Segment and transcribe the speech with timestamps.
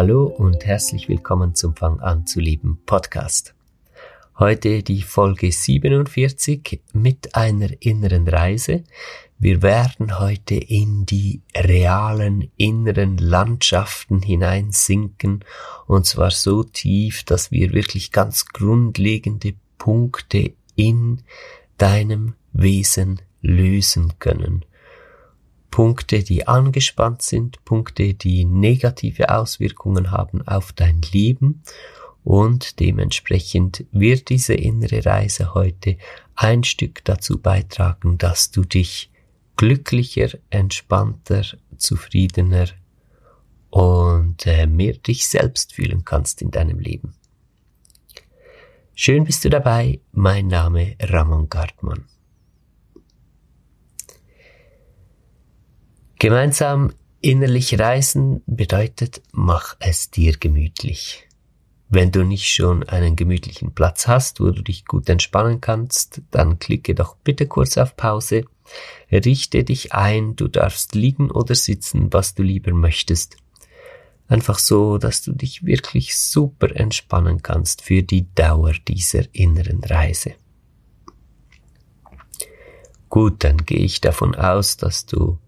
[0.00, 3.52] Hallo und herzlich willkommen zum Fang an zu lieben Podcast.
[4.38, 8.84] Heute die Folge 47 mit einer inneren Reise.
[9.40, 15.44] Wir werden heute in die realen inneren Landschaften hineinsinken
[15.88, 21.22] und zwar so tief, dass wir wirklich ganz grundlegende Punkte in
[21.76, 24.64] deinem Wesen lösen können.
[25.78, 31.62] Punkte, die angespannt sind, Punkte, die negative Auswirkungen haben auf dein Leben
[32.24, 35.96] und dementsprechend wird diese innere Reise heute
[36.34, 39.12] ein Stück dazu beitragen, dass du dich
[39.56, 41.44] glücklicher, entspannter,
[41.76, 42.66] zufriedener
[43.70, 47.14] und äh, mehr dich selbst fühlen kannst in deinem Leben.
[48.96, 52.06] Schön bist du dabei, mein Name Ramon Gartmann.
[56.20, 61.28] Gemeinsam innerlich reisen bedeutet, mach es dir gemütlich.
[61.90, 66.58] Wenn du nicht schon einen gemütlichen Platz hast, wo du dich gut entspannen kannst, dann
[66.58, 68.44] klicke doch bitte kurz auf Pause,
[69.12, 73.36] richte dich ein, du darfst liegen oder sitzen, was du lieber möchtest.
[74.26, 80.32] Einfach so, dass du dich wirklich super entspannen kannst für die Dauer dieser inneren Reise.
[83.08, 85.38] Gut, dann gehe ich davon aus, dass du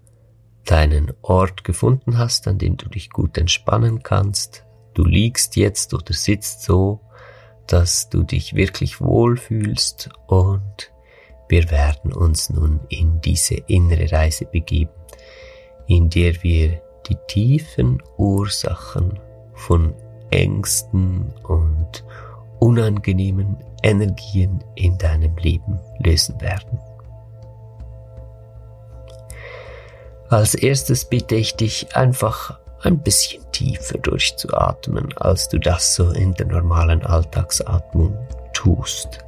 [0.64, 4.64] deinen Ort gefunden hast, an dem du dich gut entspannen kannst.
[4.94, 7.00] Du liegst jetzt oder sitzt so,
[7.66, 10.92] dass du dich wirklich wohlfühlst und
[11.48, 14.92] wir werden uns nun in diese innere Reise begeben,
[15.86, 19.18] in der wir die tiefen Ursachen
[19.54, 19.94] von
[20.30, 22.04] Ängsten und
[22.60, 26.78] unangenehmen Energien in deinem Leben lösen werden.
[30.30, 36.34] Als erstes bitte ich dich einfach ein bisschen tiefer durchzuatmen, als du das so in
[36.34, 38.16] der normalen Alltagsatmung
[38.52, 39.18] tust.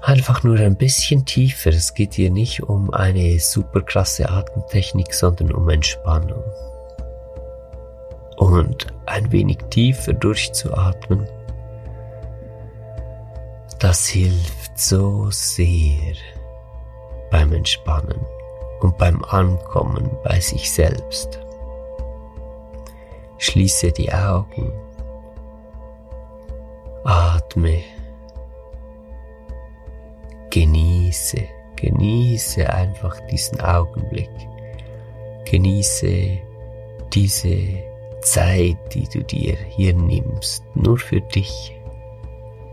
[0.00, 1.68] Einfach nur ein bisschen tiefer.
[1.68, 6.42] Es geht hier nicht um eine super krasse Atemtechnik, sondern um Entspannung.
[8.38, 11.28] Und ein wenig tiefer durchzuatmen,
[13.78, 16.14] das hilft so sehr
[17.30, 18.24] beim Entspannen
[18.80, 21.40] und beim Ankommen bei sich selbst.
[23.38, 24.72] Schließe die Augen,
[27.04, 27.80] atme,
[30.50, 31.38] genieße,
[31.76, 34.30] genieße einfach diesen Augenblick,
[35.44, 36.38] genieße
[37.12, 37.58] diese
[38.22, 41.74] Zeit, die du dir hier nimmst, nur für dich.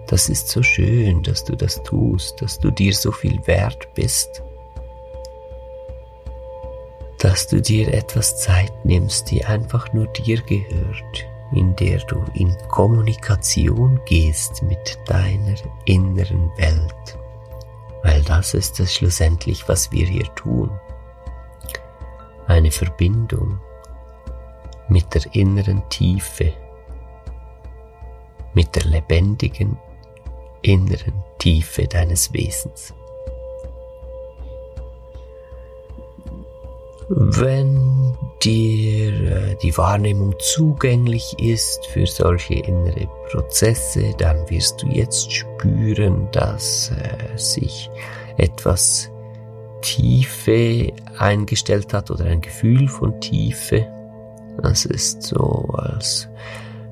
[0.08, 4.44] Das ist so schön, dass du das tust, dass du dir so viel wert bist
[7.35, 12.56] dass du dir etwas Zeit nimmst, die einfach nur dir gehört, in der du in
[12.69, 17.19] Kommunikation gehst mit deiner inneren Welt.
[18.03, 20.72] Weil das ist es schlussendlich, was wir hier tun.
[22.47, 23.59] Eine Verbindung
[24.88, 26.53] mit der inneren Tiefe,
[28.53, 29.78] mit der lebendigen
[30.62, 32.94] inneren Tiefe deines Wesens.
[37.07, 45.31] Wenn dir äh, die Wahrnehmung zugänglich ist für solche innere Prozesse, dann wirst du jetzt
[45.31, 47.92] spüren, dass äh, sich
[48.38, 49.12] etwas
[49.81, 53.86] Tiefe eingestellt hat oder ein Gefühl von Tiefe.
[54.63, 56.28] Es ist so, als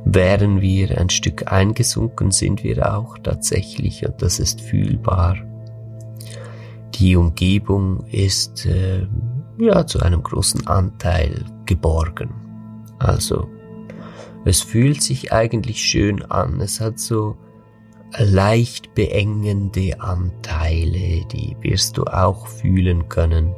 [0.06, 5.38] wären wir ein Stück eingesunken, sind wir auch tatsächlich und das ist fühlbar.
[6.96, 9.08] Die Umgebung ist äh,
[9.58, 12.34] ja zu einem großen Anteil geborgen.
[13.00, 13.48] Also
[14.46, 16.60] es fühlt sich eigentlich schön an.
[16.60, 17.38] Es hat so
[18.18, 23.56] leicht beengende Anteile, die wirst du auch fühlen können.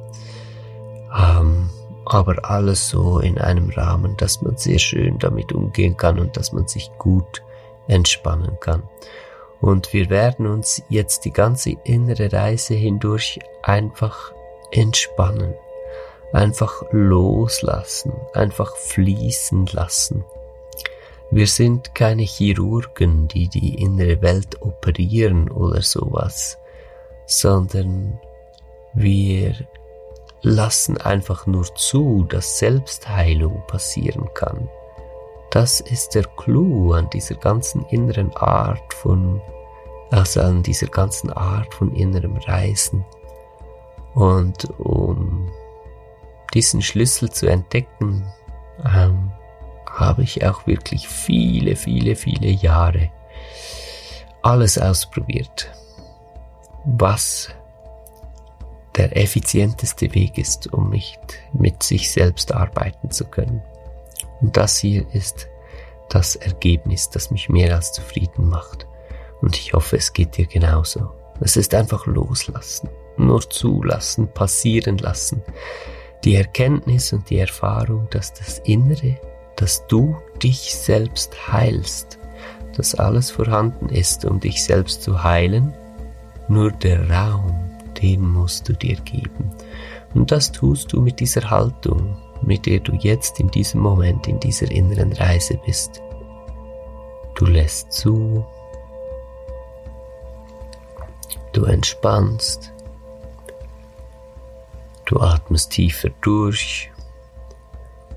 [1.18, 1.70] Ähm,
[2.06, 6.54] aber alles so in einem Rahmen, dass man sehr schön damit umgehen kann und dass
[6.54, 7.42] man sich gut
[7.88, 8.84] entspannen kann.
[9.60, 14.34] Und wir werden uns jetzt die ganze innere Reise hindurch einfach
[14.72, 15.56] entspannen,
[16.34, 20.26] einfach loslassen, einfach fließen lassen.
[21.32, 26.58] Wir sind keine Chirurgen, die die innere Welt operieren oder sowas,
[27.26, 28.20] sondern
[28.94, 29.56] wir
[30.42, 34.70] lassen einfach nur zu, dass Selbstheilung passieren kann.
[35.50, 39.42] Das ist der Clou an dieser ganzen inneren Art von,
[40.12, 43.04] also an dieser ganzen Art von innerem Reisen.
[44.14, 45.50] Und um
[46.54, 48.26] diesen Schlüssel zu entdecken,
[48.84, 49.32] ähm,
[49.90, 53.10] habe ich auch wirklich viele, viele, viele Jahre
[54.42, 55.72] alles ausprobiert,
[56.86, 57.50] was
[58.96, 61.20] der effizienteste Weg ist, um nicht
[61.54, 63.62] mit sich selbst arbeiten zu können.
[64.42, 65.48] Und das hier ist
[66.10, 68.88] das Ergebnis, das mich mehr als zufrieden macht.
[69.42, 71.12] Und ich hoffe, es geht dir genauso.
[71.42, 75.44] Es ist einfach loslassen, nur zulassen, passieren lassen.
[76.24, 79.20] Die Erkenntnis und die Erfahrung, dass das Innere,
[79.56, 82.20] dass du dich selbst heilst,
[82.76, 85.74] dass alles vorhanden ist, um dich selbst zu heilen,
[86.48, 87.66] nur der Raum
[88.02, 89.52] den musst du dir geben.
[90.14, 94.40] Und das tust du mit dieser Haltung, mit der du jetzt in diesem Moment in
[94.40, 96.02] dieser inneren Reise bist.
[97.36, 98.46] Du lässt zu,
[101.52, 102.72] du entspannst,
[105.06, 106.92] du atmest tiefer durch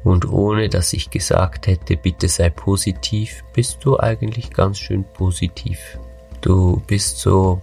[0.05, 5.99] und ohne dass ich gesagt hätte, bitte sei positiv, bist du eigentlich ganz schön positiv.
[6.41, 7.61] Du bist so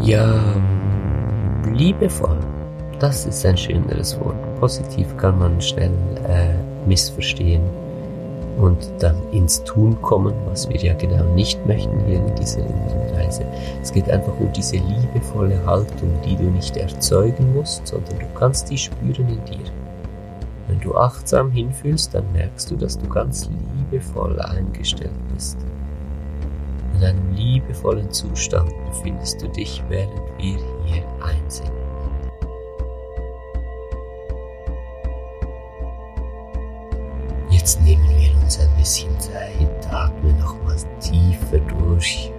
[0.00, 0.40] ja,
[1.72, 2.38] liebevoll.
[2.98, 4.36] Das ist ein schöneres Wort.
[4.60, 5.92] Positiv kann man schnell
[6.26, 6.54] äh,
[6.88, 7.85] missverstehen
[8.56, 12.64] und dann ins Tun kommen, was wir ja genau nicht möchten hier in dieser
[13.14, 13.44] Reise.
[13.82, 18.70] Es geht einfach um diese liebevolle Haltung, die du nicht erzeugen musst, sondern du kannst
[18.70, 19.64] die spüren in dir.
[20.68, 25.58] Wenn du achtsam hinfühlst, dann merkst du, dass du ganz liebevoll eingestellt bist.
[26.96, 31.85] In einem liebevollen Zustand befindest du dich, während wir hier einsingen.
[37.66, 42.30] Jetzt nehmen wir uns ein bisschen Zeit, atme nochmals tiefer durch.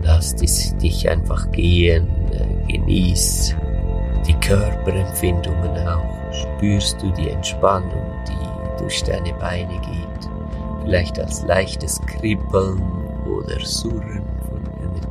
[0.00, 3.54] Lass dich einfach gehen, äh, genieß
[4.26, 6.32] die Körperempfindungen auch.
[6.32, 10.30] Spürst du die Entspannung, die durch deine Beine geht?
[10.84, 12.80] Vielleicht als leichtes Kribbeln
[13.26, 14.33] oder Surren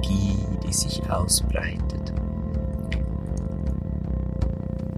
[0.04, 2.14] Energie, die sich ausbreitet.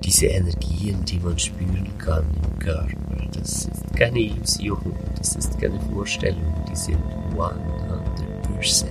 [0.03, 2.91] Diese Energien, die man spüren kann im Körper,
[3.33, 6.99] das ist keine Illusion, das ist keine Vorstellung, die sind
[7.35, 8.85] 100%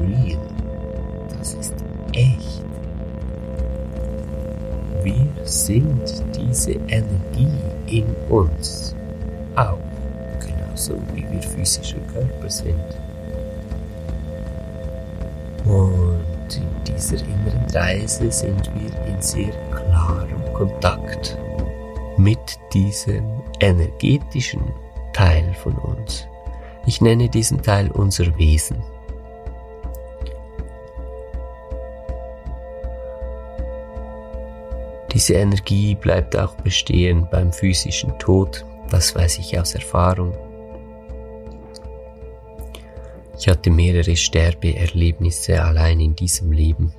[0.00, 0.38] real.
[1.38, 1.74] Das ist
[2.12, 2.64] echt.
[5.02, 7.48] Wir sind diese Energie
[7.86, 8.94] in uns
[9.56, 9.78] auch,
[10.38, 12.76] genauso wie wir physische Körper sind.
[17.00, 21.38] Dieser inneren Reise sind wir in sehr klarem Kontakt
[22.18, 23.24] mit diesem
[23.60, 24.60] energetischen
[25.14, 26.26] Teil von uns.
[26.86, 28.82] Ich nenne diesen Teil unser Wesen.
[35.12, 40.32] Diese Energie bleibt auch bestehen beim physischen Tod, das weiß ich aus Erfahrung.
[43.40, 46.92] Ich hatte mehrere Sterbeerlebnisse allein in diesem Leben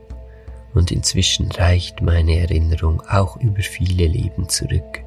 [0.73, 5.01] und inzwischen reicht meine Erinnerung auch über viele Leben zurück.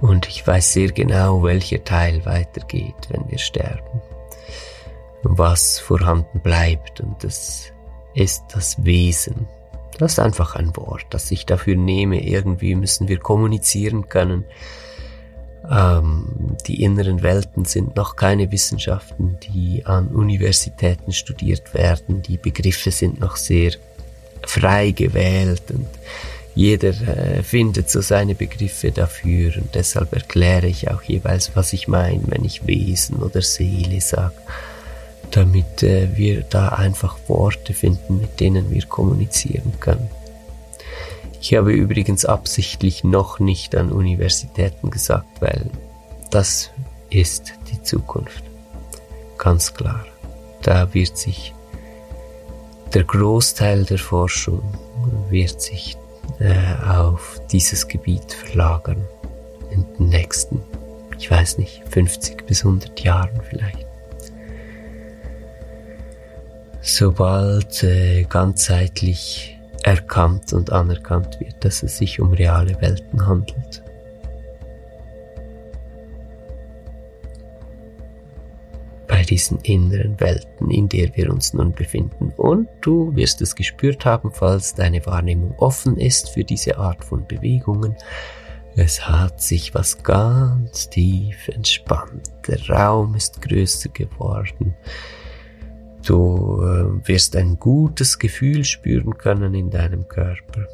[0.00, 4.00] Und ich weiß sehr genau, welcher Teil weitergeht, wenn wir sterben.
[5.22, 7.70] Was vorhanden bleibt und das
[8.14, 9.46] ist das Wesen
[9.98, 12.22] das ist einfach ein Wort, das ich dafür nehme.
[12.22, 14.44] Irgendwie müssen wir kommunizieren können.
[15.70, 22.22] Ähm, die inneren Welten sind noch keine Wissenschaften, die an Universitäten studiert werden.
[22.22, 23.72] Die Begriffe sind noch sehr
[24.44, 25.86] frei gewählt und
[26.54, 31.88] jeder äh, findet so seine Begriffe dafür und deshalb erkläre ich auch jeweils, was ich
[31.88, 34.34] meine, wenn ich Wesen oder Seele sage
[35.32, 40.08] damit äh, wir da einfach Worte finden, mit denen wir kommunizieren können.
[41.42, 45.68] Ich habe übrigens absichtlich noch nicht an Universitäten gesagt, weil
[46.30, 46.70] das
[47.10, 48.44] ist die Zukunft.
[49.38, 50.06] Ganz klar.
[50.62, 51.52] Da wird sich
[52.94, 54.62] der Großteil der Forschung
[55.30, 55.96] wird sich
[56.38, 56.54] äh,
[56.88, 59.04] auf dieses Gebiet verlagern
[59.72, 60.62] in den nächsten,
[61.18, 63.88] ich weiß nicht, 50 bis 100 Jahren vielleicht.
[66.82, 73.82] Sobald äh, ganzheitlich erkannt und anerkannt wird, dass es sich um reale Welten handelt.
[79.06, 82.32] Bei diesen inneren Welten, in der wir uns nun befinden.
[82.36, 87.26] Und du wirst es gespürt haben, falls deine Wahrnehmung offen ist für diese Art von
[87.26, 87.96] Bewegungen.
[88.74, 92.30] Es hat sich was ganz tief entspannt.
[92.48, 94.74] Der Raum ist größer geworden.
[96.04, 100.66] Du äh, wirst ein gutes Gefühl spüren können in deinem Körper.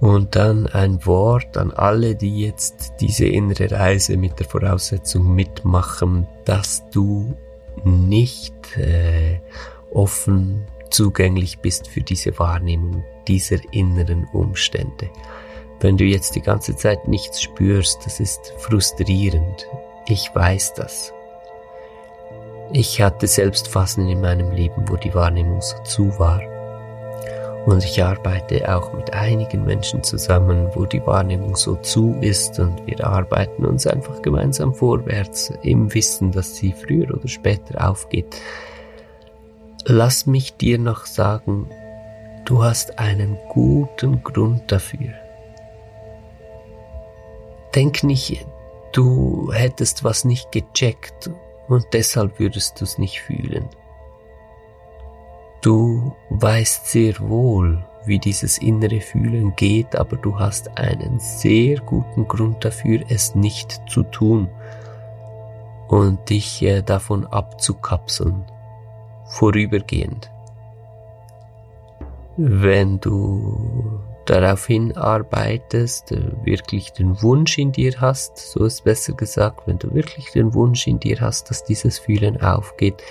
[0.00, 6.26] Und dann ein Wort an alle, die jetzt diese innere Reise mit der Voraussetzung mitmachen,
[6.44, 7.34] dass du
[7.84, 9.40] nicht äh,
[9.92, 15.10] offen zugänglich bist für diese Wahrnehmung dieser inneren Umstände.
[15.80, 19.66] Wenn du jetzt die ganze Zeit nichts spürst, das ist frustrierend.
[20.08, 21.12] Ich weiß das.
[22.72, 26.42] Ich hatte selbst Phasen in meinem Leben, wo die Wahrnehmung so zu war.
[27.64, 32.86] Und ich arbeite auch mit einigen Menschen zusammen, wo die Wahrnehmung so zu ist und
[32.86, 38.36] wir arbeiten uns einfach gemeinsam vorwärts im Wissen, dass sie früher oder später aufgeht.
[39.84, 41.70] Lass mich dir noch sagen,
[42.44, 45.14] du hast einen guten Grund dafür.
[47.74, 48.46] Denk nicht,
[48.92, 51.30] du hättest was nicht gecheckt
[51.68, 53.68] und deshalb würdest du es nicht fühlen.
[55.62, 62.28] Du weißt sehr wohl, wie dieses innere Fühlen geht, aber du hast einen sehr guten
[62.28, 64.48] Grund dafür, es nicht zu tun
[65.88, 68.44] und dich äh, davon abzukapseln,
[69.24, 70.30] vorübergehend.
[72.36, 79.66] Wenn du darauf hinarbeitest, äh, wirklich den Wunsch in dir hast, so ist besser gesagt,
[79.66, 83.02] wenn du wirklich den Wunsch in dir hast, dass dieses Fühlen aufgeht,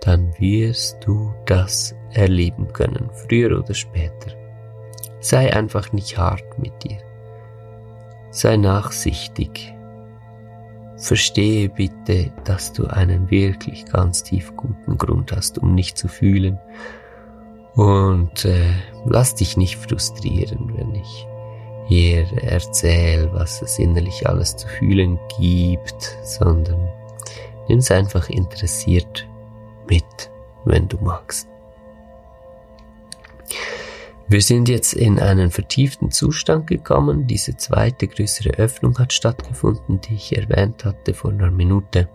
[0.00, 4.32] dann wirst du das erleben können, früher oder später.
[5.20, 6.98] Sei einfach nicht hart mit dir.
[8.30, 9.74] Sei nachsichtig.
[10.96, 16.58] Verstehe bitte, dass du einen wirklich ganz tief guten Grund hast, um nicht zu fühlen
[17.74, 18.74] und äh,
[19.04, 21.26] lass dich nicht frustrieren, wenn ich
[21.86, 26.88] hier erzähle, was es innerlich alles zu fühlen gibt, sondern
[27.68, 29.28] nimm's einfach interessiert
[29.88, 30.30] mit,
[30.64, 31.48] wenn du magst.
[34.28, 37.26] Wir sind jetzt in einen vertieften Zustand gekommen.
[37.26, 42.08] Diese zweite größere Öffnung hat stattgefunden, die ich erwähnt hatte vor einer Minute.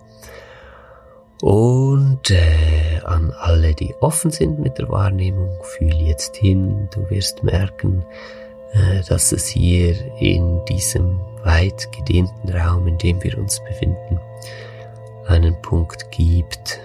[1.40, 7.42] Und äh, an alle, die offen sind mit der Wahrnehmung, fühl jetzt hin, du wirst
[7.42, 8.04] merken,
[8.72, 14.20] äh, dass es hier in diesem weit gedehnten Raum, in dem wir uns befinden,
[15.26, 16.80] einen Punkt gibt,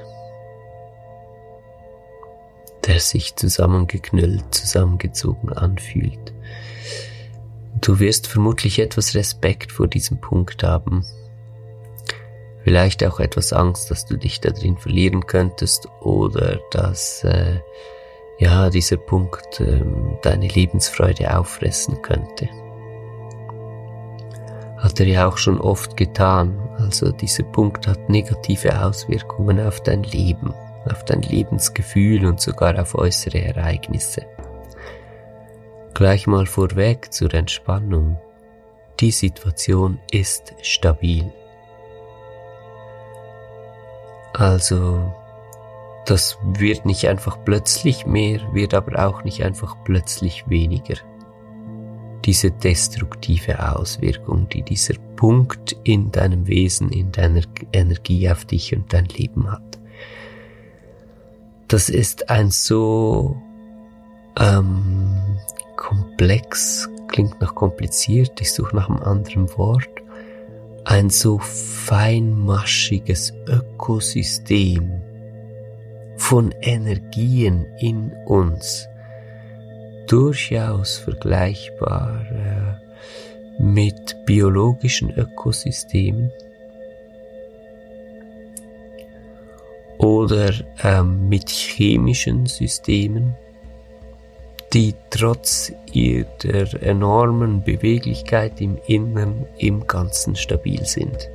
[2.86, 6.34] der sich zusammengeknüllt, zusammengezogen anfühlt.
[7.82, 11.06] Du wirst vermutlich etwas Respekt vor diesem Punkt haben,
[12.64, 17.60] Vielleicht auch etwas Angst, dass du dich da drin verlieren könntest oder dass äh,
[18.40, 19.82] ja dieser Punkt äh,
[20.22, 22.48] deine Lebensfreude auffressen könnte.
[24.78, 26.58] Hat er ja auch schon oft getan.
[26.78, 30.54] Also dieser Punkt hat negative Auswirkungen auf dein Leben,
[30.90, 34.26] auf dein Lebensgefühl und sogar auf äußere Ereignisse.
[35.94, 38.18] Gleich mal vorweg zur Entspannung.
[39.00, 41.32] Die Situation ist stabil.
[44.44, 45.02] Also,
[46.06, 50.96] das wird nicht einfach plötzlich mehr, wird aber auch nicht einfach plötzlich weniger.
[52.26, 58.92] Diese destruktive Auswirkung, die dieser Punkt in deinem Wesen, in deiner Energie auf dich und
[58.92, 59.80] dein Leben hat.
[61.70, 63.38] Das ist ein so
[64.38, 65.38] ähm,
[65.78, 70.03] komplex, klingt noch kompliziert, ich suche nach einem anderen Wort,
[70.86, 75.02] ein so feinmaschiges Ökosystem
[76.18, 78.88] von Energien in uns,
[80.08, 86.32] durchaus vergleichbar äh, mit biologischen Ökosystemen?
[89.98, 93.36] Oder äh, mit chemischen Systemen
[94.74, 101.30] die trotz ihrer enormen Beweglichkeit im Innern im Ganzen stabil sind.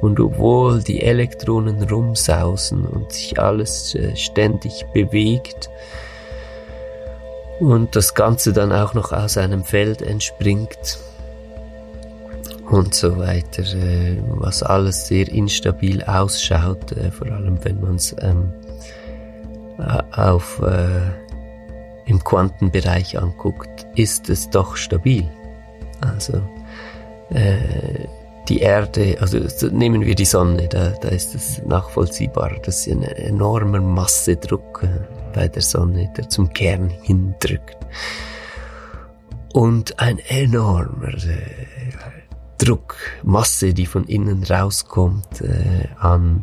[0.00, 5.68] Und obwohl die Elektronen rumsausen und sich alles äh, ständig bewegt
[7.58, 11.00] und das Ganze dann auch noch aus einem Feld entspringt
[12.70, 18.14] und so weiter, äh, was alles sehr instabil ausschaut, äh, vor allem wenn man es
[18.20, 18.52] ähm,
[20.12, 20.60] auf
[22.08, 25.28] im Quantenbereich anguckt, ist es doch stabil.
[26.00, 26.40] Also
[27.30, 28.06] äh,
[28.48, 29.38] die Erde, also
[29.68, 34.88] nehmen wir die Sonne, da, da ist es nachvollziehbar, dass einen enormer Massedruck äh,
[35.34, 37.76] bei der Sonne, der zum Kern hindrückt.
[39.52, 41.68] Und ein enormer äh,
[42.56, 46.42] Druck, Masse, die von innen rauskommt, äh, an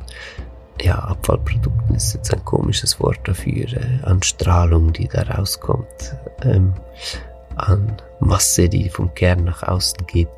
[0.82, 6.74] ja, Abfallprodukten ist jetzt ein komisches Wort dafür, äh, an Strahlung, die da rauskommt, ähm,
[7.56, 10.30] an Masse, die vom Kern nach außen geht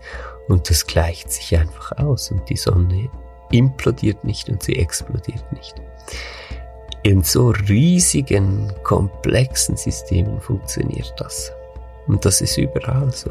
[0.48, 3.10] und das gleicht sich einfach aus und die Sonne
[3.51, 5.75] implodiert nicht und sie explodiert nicht.
[7.03, 11.51] In so riesigen, komplexen Systemen funktioniert das.
[12.08, 13.29] Und das ist überall so.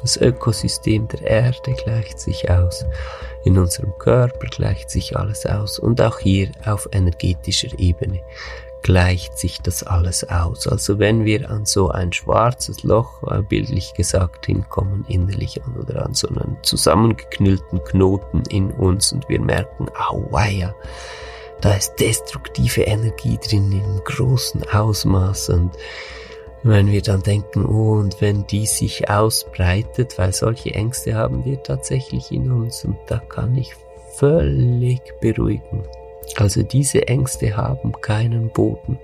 [0.00, 2.84] Das Ökosystem der Erde gleicht sich aus.
[3.44, 5.78] In unserem Körper gleicht sich alles aus.
[5.78, 8.20] Und auch hier auf energetischer Ebene
[8.82, 10.66] gleicht sich das alles aus.
[10.66, 16.06] Also wenn wir an so ein schwarzes Loch, äh, bildlich gesagt, hinkommen, innerlich an oder
[16.06, 20.74] an so einen zusammengeknüllten Knoten in uns und wir merken, auweia,
[21.60, 25.72] da ist destruktive Energie drin im großen Ausmaß und
[26.62, 31.62] wenn wir dann denken, oh, und wenn die sich ausbreitet, weil solche Ängste haben wir
[31.62, 33.74] tatsächlich in uns und da kann ich
[34.14, 35.84] völlig beruhigen.
[36.36, 38.98] Also diese Ängste haben keinen Boden.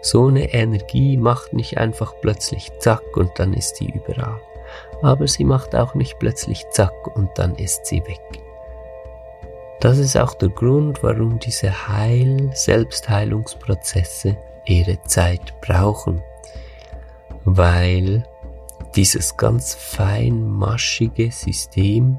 [0.00, 4.40] So eine Energie macht nicht einfach plötzlich zack und dann ist sie überall.
[5.02, 8.20] Aber sie macht auch nicht plötzlich zack und dann ist sie weg.
[9.80, 16.22] Das ist auch der Grund, warum diese Heil-, Selbstheilungsprozesse ihre Zeit brauchen.
[17.44, 18.24] Weil
[18.96, 22.18] dieses ganz feinmaschige System,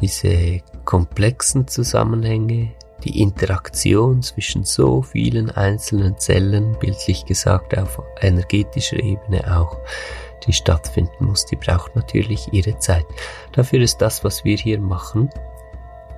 [0.00, 2.72] diese komplexen Zusammenhänge,
[3.04, 9.78] die Interaktion zwischen so vielen einzelnen Zellen, bildlich gesagt auf energetischer Ebene auch,
[10.46, 13.06] die stattfinden muss, die braucht natürlich ihre Zeit.
[13.52, 15.30] Dafür ist das, was wir hier machen,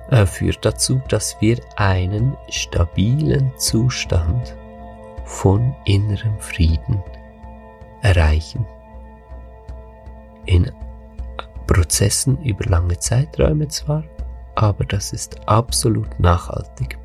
[0.09, 4.55] äh, führt dazu, dass wir einen stabilen Zustand
[5.25, 7.03] von innerem Frieden
[8.03, 8.65] erreichen.
[10.45, 10.71] In
[11.65, 14.03] Prozessen über lange Zeiträume zwar,
[14.55, 16.97] aber das ist absolut nachhaltig.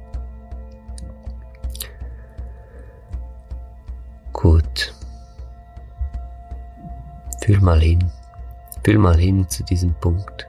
[4.33, 4.95] Gut.
[7.43, 8.11] Fühl mal hin.
[8.85, 10.47] Fühl mal hin zu diesem Punkt.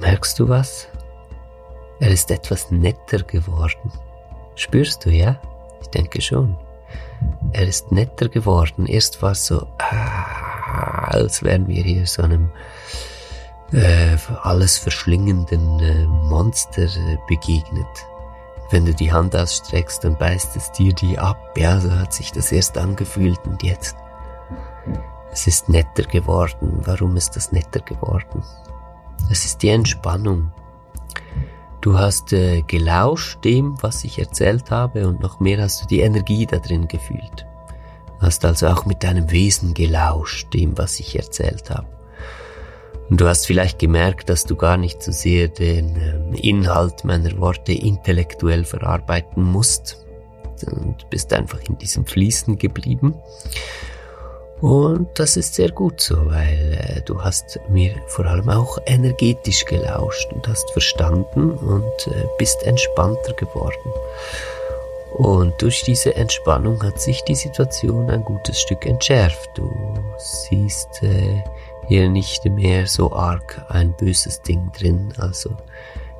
[0.00, 0.88] Merkst du was?
[2.00, 3.90] Er ist etwas netter geworden.
[4.54, 5.40] Spürst du, ja?
[5.80, 6.56] Ich denke schon.
[7.52, 8.86] Er ist netter geworden.
[8.86, 12.50] Erst war es so, ah, als wären wir hier so einem
[13.72, 17.86] äh, alles verschlingenden äh, Monster äh, begegnet.
[18.70, 21.38] Wenn du die Hand ausstreckst, dann beißt es dir die ab.
[21.56, 23.96] Ja, so hat sich das erst angefühlt und jetzt.
[25.32, 26.80] Es ist netter geworden.
[26.84, 28.42] Warum ist das netter geworden?
[29.30, 30.52] Es ist die Entspannung.
[31.80, 36.00] Du hast äh, gelauscht dem, was ich erzählt habe und noch mehr hast du die
[36.00, 37.46] Energie da drin gefühlt.
[38.18, 41.86] Du hast also auch mit deinem Wesen gelauscht dem, was ich erzählt habe.
[43.08, 47.38] Und du hast vielleicht gemerkt, dass du gar nicht so sehr den ähm, Inhalt meiner
[47.38, 50.04] Worte intellektuell verarbeiten musst
[50.66, 53.14] und bist einfach in diesem Fließen geblieben.
[54.60, 59.64] Und das ist sehr gut so, weil äh, du hast mir vor allem auch energetisch
[59.64, 63.92] gelauscht und hast verstanden und äh, bist entspannter geworden.
[65.14, 69.48] Und durch diese Entspannung hat sich die Situation ein gutes Stück entschärft.
[69.54, 69.70] Du
[70.18, 71.42] siehst äh,
[71.86, 75.12] hier nicht mehr so arg ein böses Ding drin.
[75.18, 75.56] Also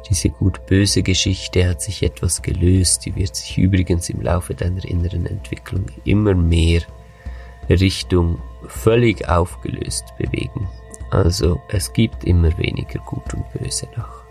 [0.09, 3.05] diese gut-böse Geschichte hat sich etwas gelöst.
[3.05, 6.83] Die wird sich übrigens im Laufe deiner inneren Entwicklung immer mehr
[7.69, 10.69] Richtung völlig aufgelöst bewegen.
[11.11, 14.25] Also es gibt immer weniger Gut und Böse noch.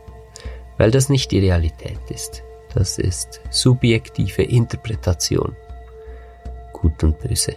[0.78, 2.44] Weil das nicht die Realität ist.
[2.74, 5.56] Das ist subjektive Interpretation.
[6.74, 7.56] Gut und Böse.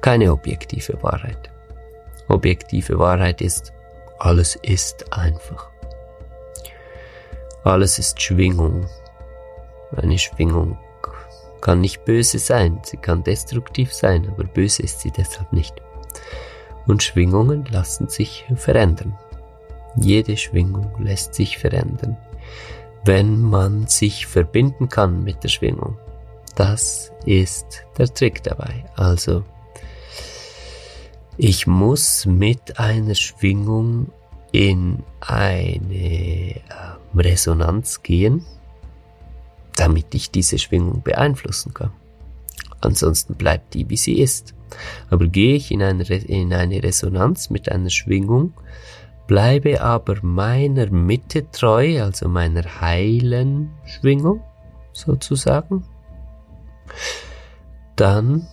[0.00, 1.50] Keine objektive Wahrheit.
[2.28, 3.72] Objektive Wahrheit ist,
[4.18, 5.70] alles ist einfach.
[7.64, 8.86] Alles ist Schwingung.
[9.96, 10.78] Eine Schwingung
[11.64, 15.74] kann nicht böse sein, sie kann destruktiv sein, aber böse ist sie deshalb nicht.
[16.86, 19.18] Und Schwingungen lassen sich verändern.
[19.96, 22.18] Jede Schwingung lässt sich verändern,
[23.06, 25.96] wenn man sich verbinden kann mit der Schwingung.
[26.54, 28.84] Das ist der Trick dabei.
[28.94, 29.42] Also,
[31.38, 34.12] ich muss mit einer Schwingung
[34.52, 36.60] in eine ähm,
[37.14, 38.44] Resonanz gehen,
[39.76, 41.92] damit ich diese Schwingung beeinflussen kann.
[42.80, 44.54] Ansonsten bleibt die, wie sie ist.
[45.10, 48.52] Aber gehe ich in eine, in eine Resonanz mit einer Schwingung,
[49.26, 54.42] bleibe aber meiner Mitte treu, also meiner heilen Schwingung
[54.92, 55.84] sozusagen,
[57.96, 58.46] dann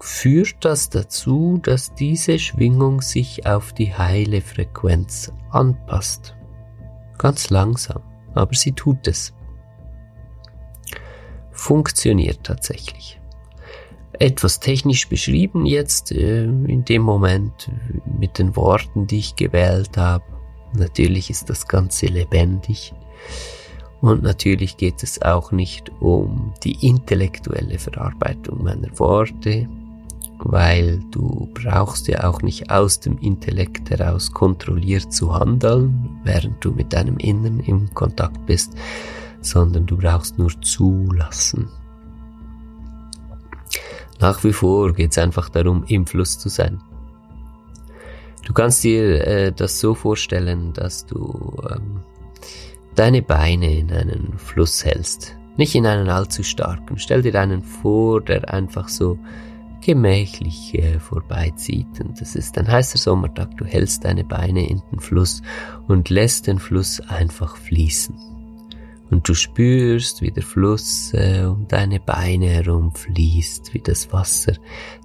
[0.00, 6.34] führt das dazu, dass diese Schwingung sich auf die heile Frequenz anpasst.
[7.18, 8.02] Ganz langsam,
[8.34, 9.34] aber sie tut es.
[11.58, 13.18] Funktioniert tatsächlich
[14.12, 17.68] etwas technisch beschrieben jetzt äh, in dem Moment
[18.18, 20.24] mit den Worten, die ich gewählt habe.
[20.72, 22.94] Natürlich ist das Ganze lebendig.
[24.00, 29.68] Und natürlich geht es auch nicht um die intellektuelle Verarbeitung meiner Worte,
[30.38, 36.70] weil du brauchst ja auch nicht aus dem Intellekt heraus kontrolliert zu handeln, während du
[36.70, 38.74] mit deinem Inneren im Kontakt bist,
[39.40, 41.68] sondern du brauchst nur zulassen.
[44.20, 46.80] Nach wie vor geht es einfach darum, im Fluss zu sein.
[48.44, 52.00] Du kannst dir äh, das so vorstellen, dass du ähm,
[52.94, 55.36] deine Beine in einen Fluss hältst.
[55.56, 56.98] Nicht in einen allzu starken.
[56.98, 59.18] Stell dir einen vor, der einfach so
[59.84, 62.00] gemächlich äh, vorbeizieht.
[62.00, 63.56] Und das ist ein heißer Sommertag.
[63.56, 65.42] Du hältst deine Beine in den Fluss
[65.86, 68.37] und lässt den Fluss einfach fließen
[69.10, 74.54] und du spürst, wie der Fluss äh, um deine Beine herum fließt, wie das Wasser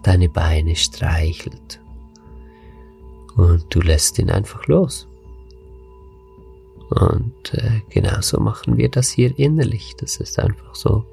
[0.03, 1.79] deine Beine streichelt.
[3.35, 5.07] Und du lässt ihn einfach los.
[6.89, 9.95] Und äh, genauso machen wir das hier innerlich.
[9.97, 11.05] Das ist einfach so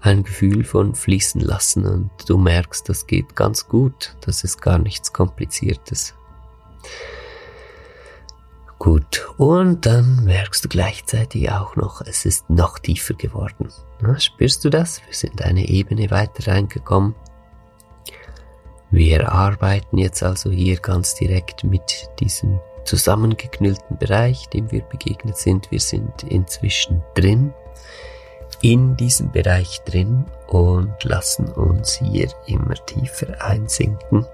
[0.00, 4.16] ein Gefühl von fließen lassen und du merkst, das geht ganz gut.
[4.20, 6.14] Das ist gar nichts Kompliziertes.
[8.78, 13.70] Gut, und dann merkst du gleichzeitig auch noch, es ist noch tiefer geworden.
[14.00, 15.00] Na, spürst du das?
[15.06, 17.14] Wir sind eine Ebene weiter reingekommen.
[18.90, 25.70] Wir arbeiten jetzt also hier ganz direkt mit diesem zusammengeknüllten Bereich, dem wir begegnet sind.
[25.70, 27.52] Wir sind inzwischen drin,
[28.62, 34.26] in diesem Bereich drin und lassen uns hier immer tiefer einsinken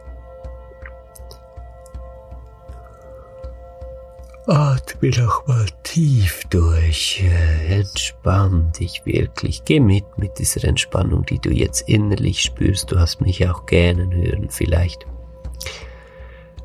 [4.46, 7.22] Atme noch mal tief durch.
[7.68, 9.64] Entspann dich wirklich.
[9.64, 12.90] Geh mit mit dieser Entspannung, die du jetzt innerlich spürst.
[12.90, 15.06] Du hast mich auch gähnen hören vielleicht.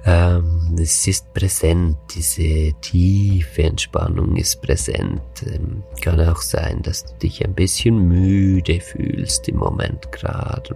[0.05, 5.21] Ähm, es ist präsent, diese tiefe Entspannung ist präsent.
[5.45, 10.75] Ähm, kann auch sein, dass du dich ein bisschen müde fühlst im Moment gerade.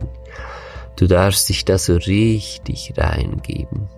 [0.98, 3.90] Du darfst dich da so richtig reingeben.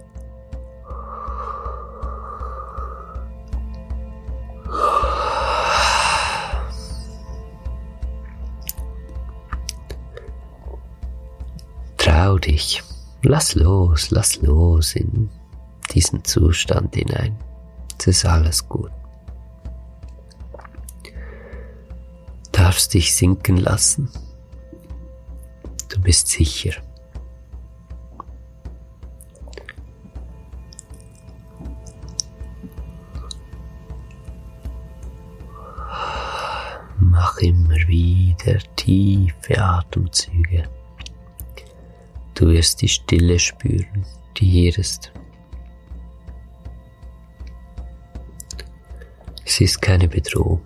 [12.04, 12.84] Trau dich,
[13.22, 15.30] lass los, lass los in
[15.94, 17.38] diesen Zustand hinein.
[17.98, 18.92] Es ist alles gut.
[22.52, 24.10] Darfst dich sinken lassen.
[25.88, 26.74] Du bist sicher.
[37.00, 40.68] Mach immer wieder tiefe Atemzüge.
[42.34, 44.06] Du wirst die Stille spüren,
[44.38, 45.12] die hier ist.
[49.46, 50.62] Es ist keine Bedrohung.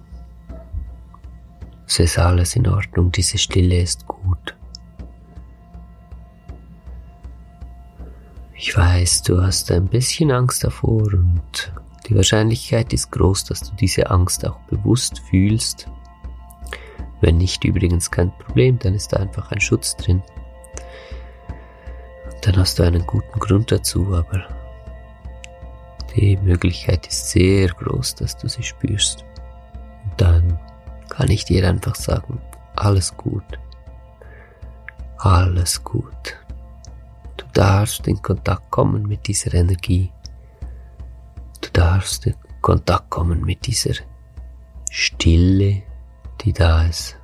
[1.86, 4.56] Es ist alles in Ordnung, diese Stille ist gut.
[8.54, 11.74] Ich weiß, du hast ein bisschen Angst davor und
[12.08, 15.88] die Wahrscheinlichkeit ist groß, dass du diese Angst auch bewusst fühlst.
[17.20, 20.22] Wenn nicht übrigens kein Problem, dann ist da einfach ein Schutz drin
[22.48, 24.48] dann hast du einen guten Grund dazu, aber
[26.16, 29.26] die Möglichkeit ist sehr groß, dass du sie spürst.
[30.06, 30.60] Und dann
[31.10, 32.40] kann ich dir einfach sagen,
[32.78, 33.44] alles gut.
[35.18, 36.38] Alles gut.
[37.36, 40.10] Du darfst in Kontakt kommen mit dieser Energie.
[41.60, 43.96] Du darfst in Kontakt kommen mit dieser
[44.90, 45.84] Stille,
[46.40, 47.18] die da ist.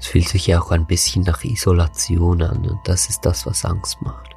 [0.00, 3.66] Es fühlt sich ja auch ein bisschen nach Isolation an und das ist das, was
[3.66, 4.34] Angst macht.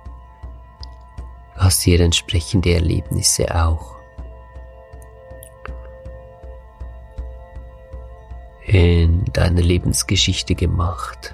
[1.55, 3.95] Du hast dir entsprechende Erlebnisse auch
[8.65, 11.33] in deiner Lebensgeschichte gemacht,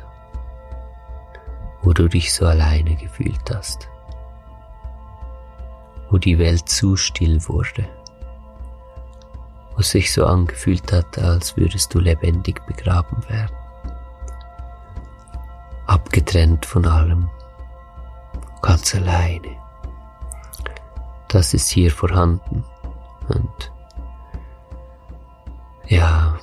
[1.82, 3.90] wo du dich so alleine gefühlt hast,
[6.12, 7.88] wo die Welt zu still wurde,
[9.74, 13.59] wo es sich so angefühlt hat, als würdest du lebendig begraben werden,
[15.90, 17.30] abgetrennt von allem,
[18.62, 19.58] ganz alleine.
[21.28, 22.64] Das ist hier vorhanden
[23.28, 23.72] und
[25.88, 26.38] ja,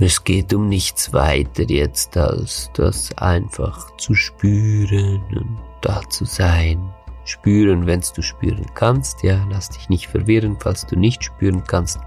[0.00, 6.92] es geht um nichts weiter jetzt als das einfach zu spüren und da zu sein.
[7.24, 12.00] Spüren, wenn du spüren kannst, ja, lass dich nicht verwirren, falls du nicht spüren kannst,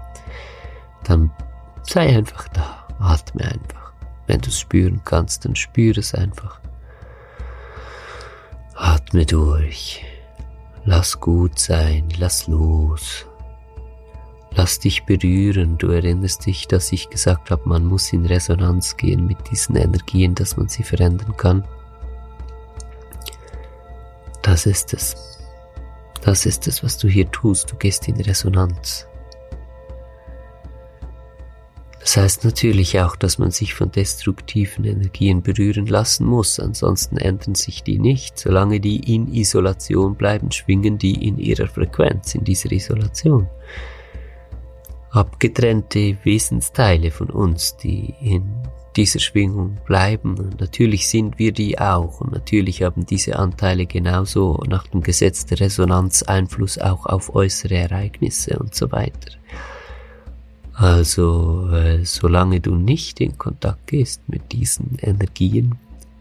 [1.04, 1.30] dann
[1.82, 3.83] sei einfach da, atme einfach.
[4.26, 6.60] Wenn du es spüren kannst, dann spüre es einfach.
[8.74, 10.04] Atme durch,
[10.84, 13.26] lass gut sein, lass los,
[14.56, 15.78] Lass dich berühren.
[15.78, 20.34] Du erinnerst dich, dass ich gesagt habe, man muss in Resonanz gehen mit diesen Energien,
[20.34, 21.64] dass man sie verändern kann.
[24.42, 25.16] Das ist es.
[26.22, 27.72] Das ist es, was du hier tust.
[27.72, 29.06] Du gehst in Resonanz.
[32.04, 37.54] Das heißt natürlich auch, dass man sich von destruktiven Energien berühren lassen muss, ansonsten ändern
[37.54, 38.38] sich die nicht.
[38.38, 43.48] Solange die in Isolation bleiben, schwingen die in ihrer Frequenz, in dieser Isolation
[45.12, 48.52] abgetrennte Wesensteile von uns, die in
[48.96, 50.50] dieser Schwingung bleiben.
[50.60, 52.20] Natürlich sind wir die auch.
[52.20, 57.76] Und natürlich haben diese Anteile genauso nach dem Gesetz der Resonanz Einfluss auch auf äußere
[57.76, 59.30] Ereignisse und so weiter.
[60.74, 65.76] Also, äh, solange du nicht in Kontakt gehst mit diesen Energien,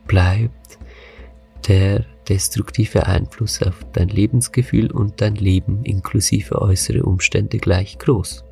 [0.07, 0.77] bleibt
[1.67, 8.43] der destruktive Einfluss auf dein Lebensgefühl und dein Leben inklusive äußere Umstände gleich groß.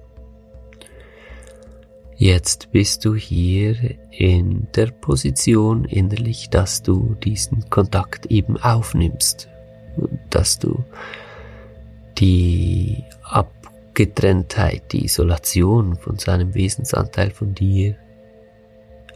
[2.18, 3.76] Jetzt bist du hier
[4.12, 9.50] in der Position innerlich, dass du diesen Kontakt eben aufnimmst,
[10.30, 10.84] dass du
[12.20, 13.04] die
[13.92, 17.98] Abgetrenntheit, die Isolation von seinem Wesensanteil von dir.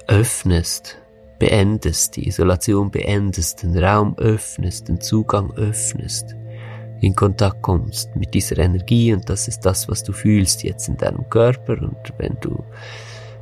[0.07, 0.97] Öffnest,
[1.39, 6.35] beendest, die Isolation beendest, den Raum öffnest, den Zugang öffnest
[6.99, 10.97] in Kontakt kommst mit dieser Energie und das ist das, was du fühlst jetzt in
[10.97, 12.63] deinem Körper und wenn du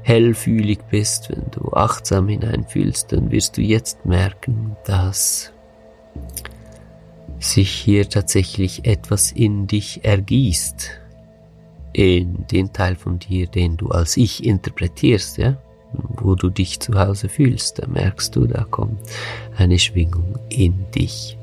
[0.04, 5.52] hellfühlig bist, wenn du achtsam hineinfühlst, dann wirst du jetzt merken, dass
[7.39, 11.03] sich hier tatsächlich etwas in dich ergießt,
[11.93, 15.58] in den Teil von dir, den du als ich interpretierst, ja,
[15.93, 18.99] wo du dich zu Hause fühlst, da merkst du, da kommt
[19.56, 21.38] eine Schwingung in dich.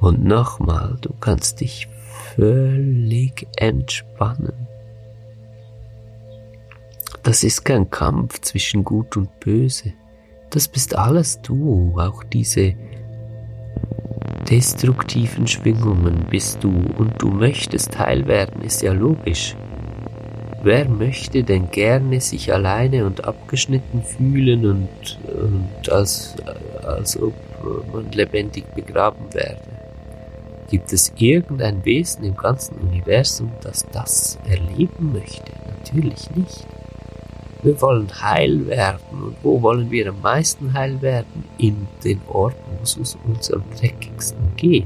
[0.00, 1.88] Und nochmal, du kannst dich
[2.36, 4.66] völlig entspannen.
[7.22, 9.92] Das ist kein Kampf zwischen Gut und Böse.
[10.48, 12.74] Das bist alles du, auch diese
[14.50, 19.54] destruktiven Schwingungen bist du und du möchtest heil werden, ist ja logisch.
[20.62, 26.34] Wer möchte denn gerne sich alleine und abgeschnitten fühlen und, und als,
[26.82, 27.32] als ob
[27.92, 29.62] man lebendig begraben werde?
[30.68, 35.52] Gibt es irgendein Wesen im ganzen Universum, das das erleben möchte?
[35.78, 36.66] Natürlich nicht.
[37.62, 39.22] Wir wollen heil werden.
[39.22, 41.44] Und wo wollen wir am meisten heil werden?
[41.58, 44.84] In den Orten, es uns am dreckigsten geht.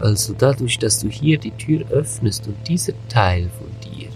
[0.00, 4.08] Also dadurch, dass du hier die Tür öffnest und dieser Teil von dir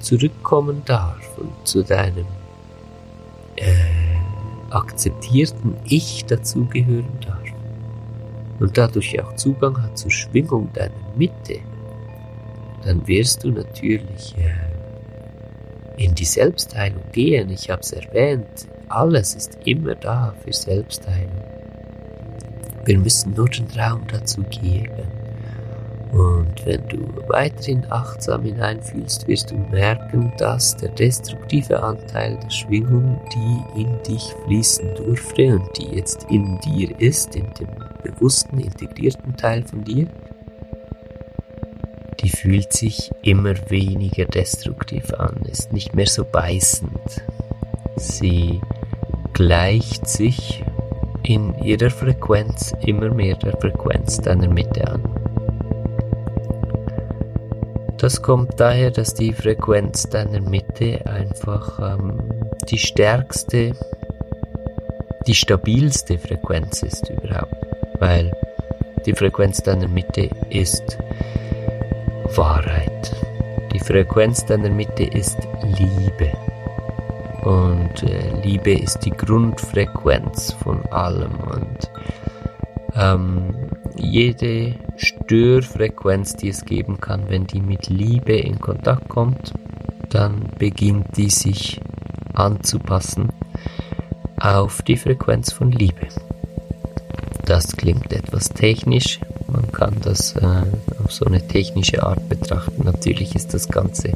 [0.00, 2.26] zurückkommen darf und zu deinem
[3.56, 3.74] äh,
[4.70, 7.42] akzeptierten Ich dazugehören darf
[8.62, 11.58] und dadurch auch Zugang hat zur Schwingung deiner Mitte,
[12.84, 17.50] dann wirst du natürlich äh, in die Selbstheilung gehen.
[17.50, 21.42] Ich habe es erwähnt, alles ist immer da für Selbstheilung.
[22.84, 25.08] Wir müssen nur den Raum dazu geben.
[26.12, 33.18] Und wenn du weiterhin achtsam hineinfühlst, wirst du merken, dass der destruktive Anteil der Schwingung,
[33.32, 37.68] die in dich fließen durfte und die jetzt in dir ist, in dem
[38.02, 40.06] bewussten, integrierten Teil von dir,
[42.20, 47.22] die fühlt sich immer weniger destruktiv an, ist nicht mehr so beißend.
[47.96, 48.60] Sie
[49.32, 50.64] gleicht sich
[51.22, 55.02] in ihrer Frequenz immer mehr der Frequenz deiner Mitte an.
[57.98, 62.18] Das kommt daher, dass die Frequenz deiner Mitte einfach ähm,
[62.68, 63.72] die stärkste,
[65.26, 67.54] die stabilste Frequenz ist überhaupt.
[68.00, 68.32] Weil
[69.06, 70.96] Die Frequenz deiner Mitte ist
[72.36, 73.12] Wahrheit.
[73.72, 75.38] Die Frequenz deiner Mitte ist
[75.76, 76.30] Liebe.
[77.42, 81.32] Und äh, Liebe ist die Grundfrequenz von allem.
[81.40, 81.90] Und
[82.94, 83.54] ähm,
[83.96, 89.52] jede Störfrequenz, die es geben kann, wenn die mit Liebe in Kontakt kommt,
[90.10, 91.80] dann beginnt die sich
[92.34, 93.30] anzupassen
[94.38, 96.08] auf die Frequenz von Liebe.
[97.44, 100.62] Das klingt etwas technisch, man kann das äh,
[101.04, 102.84] auf so eine technische Art betrachten.
[102.84, 104.12] Natürlich ist das Ganze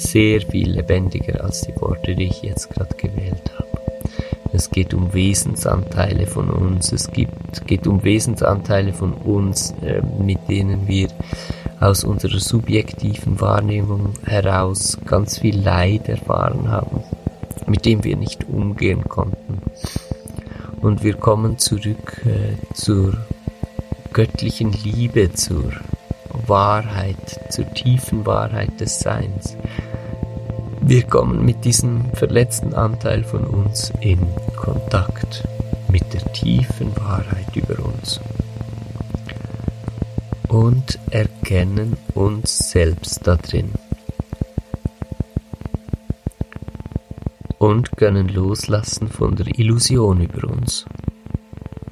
[0.00, 3.68] sehr viel lebendiger als die Worte, die ich jetzt gerade gewählt habe.
[4.52, 10.48] Es geht um Wesensanteile von uns, es gibt, geht um Wesensanteile von uns, äh, mit
[10.48, 11.08] denen wir
[11.78, 17.02] aus unserer subjektiven Wahrnehmung heraus ganz viel Leid erfahren haben,
[17.66, 19.62] mit dem wir nicht umgehen konnten.
[20.80, 23.14] Und wir kommen zurück äh, zur
[24.12, 25.70] göttlichen Liebe, zur
[26.46, 29.56] Wahrheit, zur tiefen Wahrheit des Seins.
[30.82, 34.18] Wir kommen mit diesem verletzten Anteil von uns in
[34.56, 35.46] Kontakt
[35.90, 38.20] mit der tiefen Wahrheit über uns
[40.48, 43.72] und erkennen uns selbst da drin
[47.58, 50.86] und können loslassen von der Illusion über uns,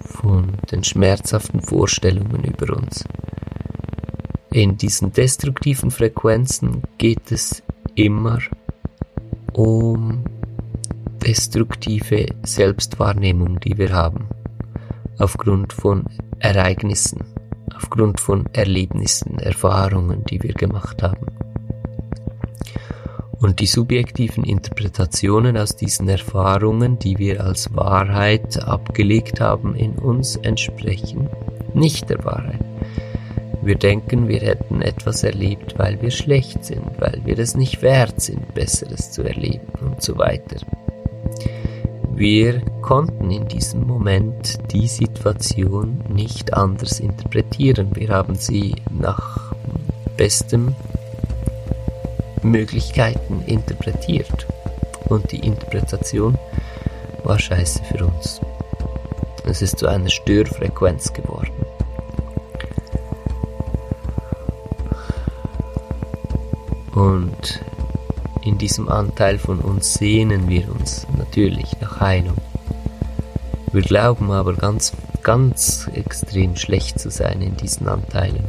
[0.01, 3.05] von den schmerzhaften Vorstellungen über uns.
[4.51, 7.62] In diesen destruktiven Frequenzen geht es
[7.94, 8.38] immer
[9.59, 10.23] um
[11.27, 14.29] destruktive Selbstwahrnehmung, die wir haben,
[15.18, 16.05] aufgrund von
[16.38, 17.25] Ereignissen,
[17.75, 21.27] aufgrund von Erlebnissen, Erfahrungen, die wir gemacht haben.
[23.40, 30.37] Und die subjektiven Interpretationen aus diesen Erfahrungen, die wir als Wahrheit abgelegt haben, in uns
[30.37, 31.29] entsprechen
[31.75, 32.68] nicht der Wahrheit.
[33.69, 38.19] Wir denken, wir hätten etwas erlebt, weil wir schlecht sind, weil wir es nicht wert
[38.19, 40.57] sind, Besseres zu erleben und so weiter.
[42.15, 47.95] Wir konnten in diesem Moment die Situation nicht anders interpretieren.
[47.95, 49.53] Wir haben sie nach
[50.17, 50.75] bestem
[52.43, 54.47] Möglichkeiten interpretiert.
[55.11, 56.39] Und die Interpretation
[57.23, 58.41] war scheiße für uns.
[59.45, 61.28] Es ist zu einer Störfrequenz geworden.
[66.99, 67.61] Und
[68.43, 72.37] in diesem Anteil von uns sehnen wir uns natürlich nach Heilung.
[73.73, 78.43] Wir glauben aber ganz, ganz extrem schlecht zu sein in diesen Anteilen.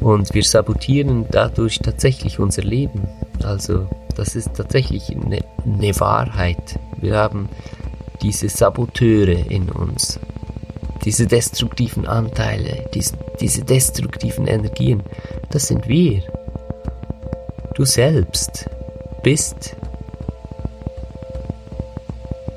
[0.00, 3.06] Und wir sabotieren dadurch tatsächlich unser Leben.
[3.44, 3.86] Also
[4.16, 6.80] das ist tatsächlich eine, eine Wahrheit.
[7.02, 7.50] Wir haben
[8.22, 10.18] diese Saboteure in uns,
[11.04, 15.02] diese destruktiven Anteile, diese, diese destruktiven Energien.
[15.50, 16.22] Das sind wir.
[17.74, 18.68] Du selbst
[19.22, 19.76] bist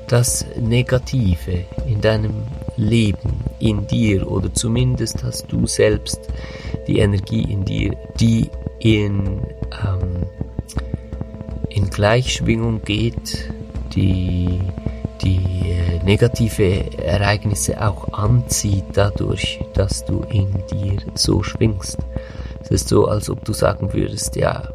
[0.08, 2.42] das Negative in deinem
[2.76, 6.20] Leben, in dir oder zumindest hast du selbst
[6.86, 8.50] die Energie in dir, die
[8.80, 9.40] in,
[9.86, 10.26] ähm,
[11.70, 13.50] in Gleichschwingung geht,
[13.94, 14.60] die
[15.22, 21.98] die äh, negative Ereignisse auch anzieht dadurch, dass du in dir so schwingst.
[22.60, 24.68] Es ist so, als ob du sagen würdest, ja,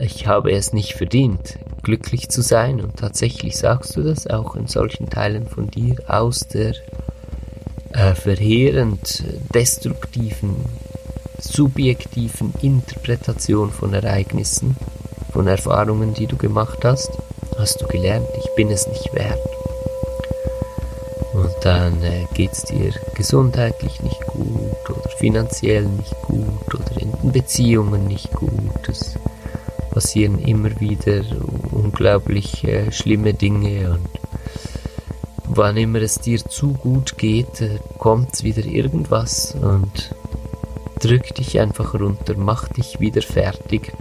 [0.00, 4.66] ich habe es nicht verdient, glücklich zu sein und tatsächlich sagst du das auch in
[4.66, 6.74] solchen Teilen von dir aus der
[7.92, 10.56] äh, verheerend destruktiven,
[11.38, 14.76] subjektiven Interpretation von Ereignissen,
[15.32, 17.10] von Erfahrungen, die du gemacht hast,
[17.58, 19.38] hast du gelernt, ich bin es nicht wert.
[21.34, 27.12] Und dann äh, geht es dir gesundheitlich nicht gut oder finanziell nicht gut oder in
[27.12, 28.88] den Beziehungen nicht gut.
[28.88, 29.16] Es
[30.00, 31.20] passieren immer wieder
[31.72, 34.08] unglaublich äh, schlimme Dinge und
[35.44, 40.14] wann immer es dir zu gut geht, äh, kommt wieder irgendwas und
[41.02, 43.92] drückt dich einfach runter, macht dich wieder fertig.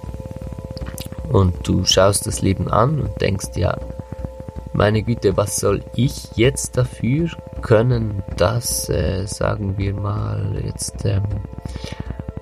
[1.34, 3.78] Und du schaust das Leben an und denkst, ja,
[4.72, 7.28] meine Güte, was soll ich jetzt dafür
[7.62, 11.24] können, dass, äh, sagen wir mal, jetzt ähm,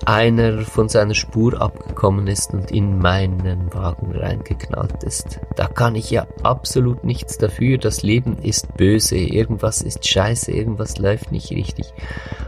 [0.07, 5.41] einer von seiner Spur abgekommen ist und in meinen Wagen reingeknallt ist.
[5.57, 7.77] Da kann ich ja absolut nichts dafür.
[7.77, 11.93] Das Leben ist böse, irgendwas ist scheiße, irgendwas läuft nicht richtig.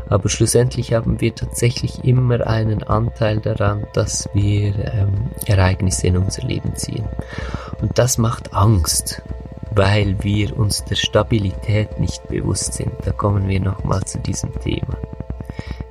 [0.08, 6.44] Aber schlussendlich haben wir tatsächlich immer einen Anteil daran, dass wir ähm, Ereignisse in unser
[6.44, 7.10] Leben ziehen.
[7.82, 9.22] Und das macht Angst
[9.72, 12.92] weil wir uns der Stabilität nicht bewusst sind.
[13.06, 14.98] Da kommen wir nochmal zu diesem Thema.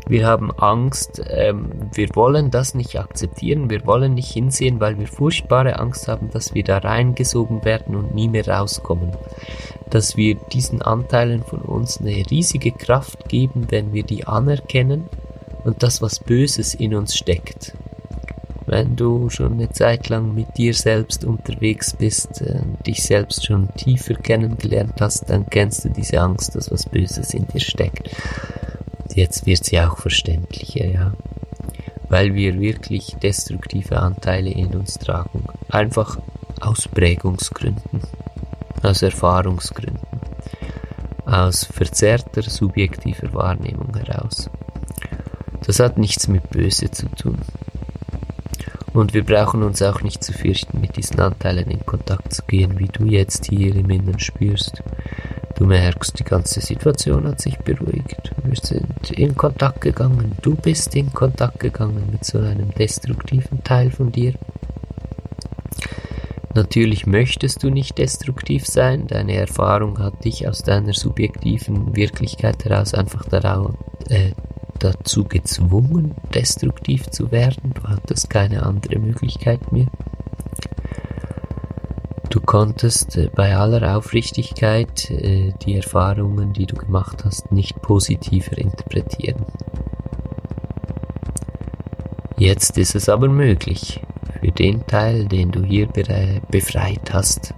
[0.09, 5.06] Wir haben Angst, ähm, wir wollen das nicht akzeptieren, wir wollen nicht hinsehen, weil wir
[5.06, 9.12] furchtbare Angst haben, dass wir da reingesogen werden und nie mehr rauskommen.
[9.90, 15.04] Dass wir diesen Anteilen von uns eine riesige Kraft geben, wenn wir die anerkennen
[15.64, 17.74] und das, was Böses in uns steckt.
[18.64, 23.68] Wenn du schon eine Zeit lang mit dir selbst unterwegs bist, äh, dich selbst schon
[23.76, 28.09] tiefer kennengelernt hast, dann kennst du diese Angst, dass was Böses in dir steckt
[29.16, 31.12] jetzt wird sie auch verständlicher, ja.
[32.09, 35.44] Weil wir wirklich destruktive Anteile in uns tragen.
[35.68, 36.18] Einfach
[36.61, 38.00] aus Prägungsgründen,
[38.82, 40.20] aus Erfahrungsgründen,
[41.26, 44.50] aus verzerrter subjektiver Wahrnehmung heraus.
[45.66, 47.42] Das hat nichts mit Böse zu tun.
[48.94, 52.78] Und wir brauchen uns auch nicht zu fürchten, mit diesen Anteilen in Kontakt zu gehen,
[52.78, 54.82] wie du jetzt hier im Inneren spürst.
[55.59, 58.30] Du merkst, die ganze Situation hat sich beruhigt.
[58.44, 60.36] Wir sind in Kontakt gegangen.
[60.40, 64.34] Du bist in Kontakt gegangen mit so einem destruktiven Teil von dir.
[66.54, 69.09] Natürlich möchtest du nicht destruktiv sein.
[69.09, 73.74] Deine Erfahrung hat dich aus deiner subjektiven Wirklichkeit heraus einfach darauf,
[74.11, 74.30] äh,
[74.78, 77.74] dazu gezwungen, destruktiv zu werden.
[77.74, 79.88] Du hattest keine andere Möglichkeit mehr.
[82.31, 88.59] Du konntest äh, bei aller Aufrichtigkeit äh, die Erfahrungen, die du gemacht hast, nicht positiver
[88.59, 89.47] interpretieren.
[92.37, 94.01] Jetzt ist es aber möglich,
[94.41, 95.89] für den Teil, den du hier
[96.51, 97.55] befreit hast,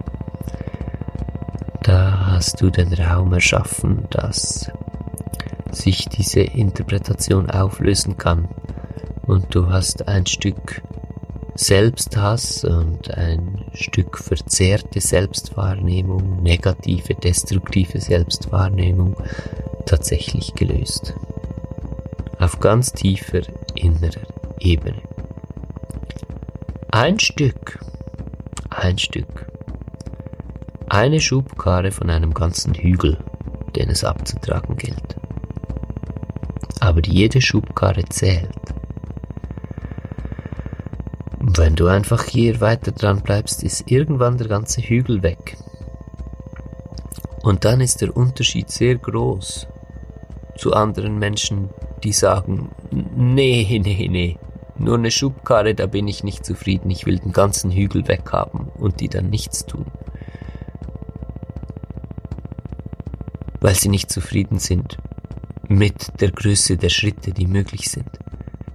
[1.83, 4.71] da hast du den Raum erschaffen, dass
[5.71, 8.47] sich diese Interpretation auflösen kann
[9.27, 10.81] und du hast ein Stück
[11.55, 19.15] Selbsthass und ein Stück verzerrte Selbstwahrnehmung, negative, destruktive Selbstwahrnehmung
[19.85, 21.13] tatsächlich gelöst.
[22.39, 23.41] Auf ganz tiefer
[23.75, 24.27] innerer
[24.59, 25.01] Ebene.
[26.91, 27.79] Ein Stück,
[28.69, 29.51] ein Stück,
[30.89, 33.17] eine Schubkarre von einem ganzen Hügel,
[33.75, 35.15] den es abzutragen gilt.
[36.79, 38.49] Aber jede Schubkarre zählt.
[41.43, 45.57] Wenn du einfach hier weiter dran bleibst, ist irgendwann der ganze Hügel weg.
[47.41, 49.67] Und dann ist der Unterschied sehr groß
[50.55, 51.71] zu anderen Menschen,
[52.03, 54.37] die sagen, nee, nee, nee,
[54.77, 58.99] nur eine Schubkarre, da bin ich nicht zufrieden, ich will den ganzen Hügel weghaben und
[58.99, 59.87] die dann nichts tun.
[63.59, 64.99] Weil sie nicht zufrieden sind
[65.67, 68.20] mit der Größe der Schritte, die möglich sind.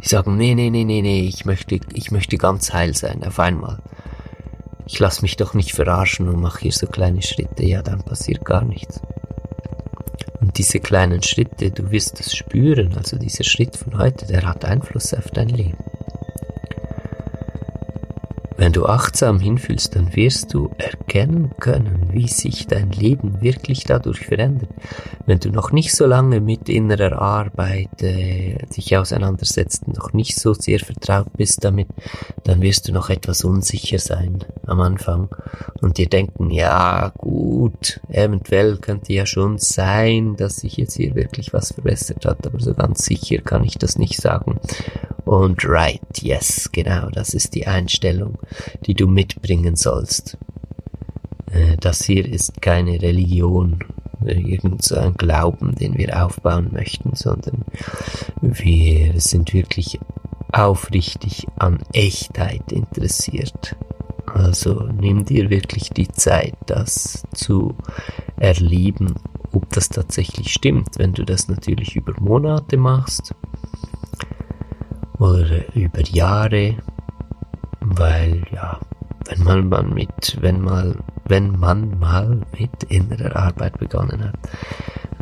[0.03, 3.39] Die sagen, nee, nee, nee, nee, nee, ich möchte, ich möchte ganz heil sein, auf
[3.41, 3.79] einmal.
[4.87, 8.45] Ich lass mich doch nicht verarschen und mache hier so kleine Schritte, ja, dann passiert
[8.45, 9.01] gar nichts.
[10.41, 14.65] Und diese kleinen Schritte, du wirst es spüren, also dieser Schritt von heute, der hat
[14.65, 15.79] Einfluss auf dein Leben.
[18.67, 24.27] Wenn du achtsam hinfühlst, dann wirst du erkennen können, wie sich dein Leben wirklich dadurch
[24.27, 24.71] verändert.
[25.25, 30.53] Wenn du noch nicht so lange mit innerer Arbeit äh, dich auseinandersetzt, noch nicht so
[30.53, 31.87] sehr vertraut bist damit,
[32.43, 35.29] dann wirst du noch etwas unsicher sein am Anfang
[35.81, 41.53] und dir denken, ja gut, eventuell könnte ja schon sein, dass sich jetzt hier wirklich
[41.53, 44.59] was verbessert hat, aber so ganz sicher kann ich das nicht sagen.
[45.25, 48.39] Und right, yes, genau, das ist die Einstellung,
[48.87, 50.39] die du mitbringen sollst.
[51.51, 53.81] Äh, das hier ist keine Religion,
[54.25, 57.65] irgend so ein Glauben, den wir aufbauen möchten, sondern
[58.41, 59.99] wir sind wirklich
[60.53, 63.77] aufrichtig an Echtheit interessiert.
[64.35, 67.75] Also nimm dir wirklich die Zeit, das zu
[68.37, 69.15] erleben,
[69.53, 70.99] ob das tatsächlich stimmt.
[70.99, 73.35] Wenn du das natürlich über Monate machst,
[75.19, 76.77] oder über Jahre,
[77.81, 78.79] weil ja,
[79.29, 84.39] wenn man, man mit, wenn mal, wenn man mal mit innerer Arbeit begonnen hat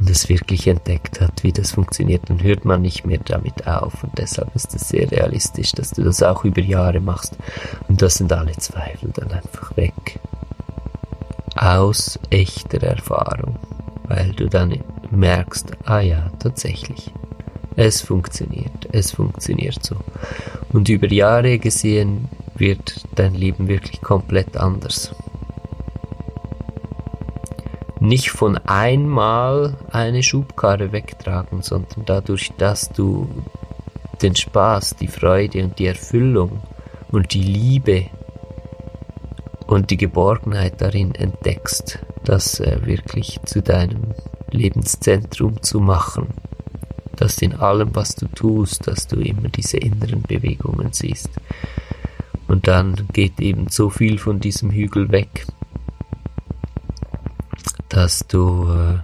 [0.04, 4.04] und es wirklich entdeckt hat, wie das funktioniert, dann hört man nicht mehr damit auf
[4.04, 7.38] und deshalb ist es sehr realistisch, dass du das auch über Jahre machst
[7.88, 10.20] und das sind alle Zweifel dann einfach weg.
[11.56, 13.56] Aus echter Erfahrung,
[14.06, 14.78] weil du dann
[15.10, 17.10] merkst, ah ja, tatsächlich.
[17.74, 19.96] Es funktioniert, es funktioniert so.
[20.74, 25.14] Und über Jahre gesehen wird dein Leben wirklich komplett anders.
[28.04, 33.28] Nicht von einmal eine Schubkarre wegtragen, sondern dadurch, dass du
[34.20, 36.60] den Spaß, die Freude und die Erfüllung
[37.10, 38.06] und die Liebe
[39.66, 44.14] und die Geborgenheit darin entdeckst, das äh, wirklich zu deinem
[44.50, 46.28] Lebenszentrum zu machen
[47.16, 51.30] dass in allem, was du tust, dass du immer diese inneren Bewegungen siehst.
[52.48, 55.46] Und dann geht eben so viel von diesem Hügel weg,
[57.94, 58.98] dass du äh,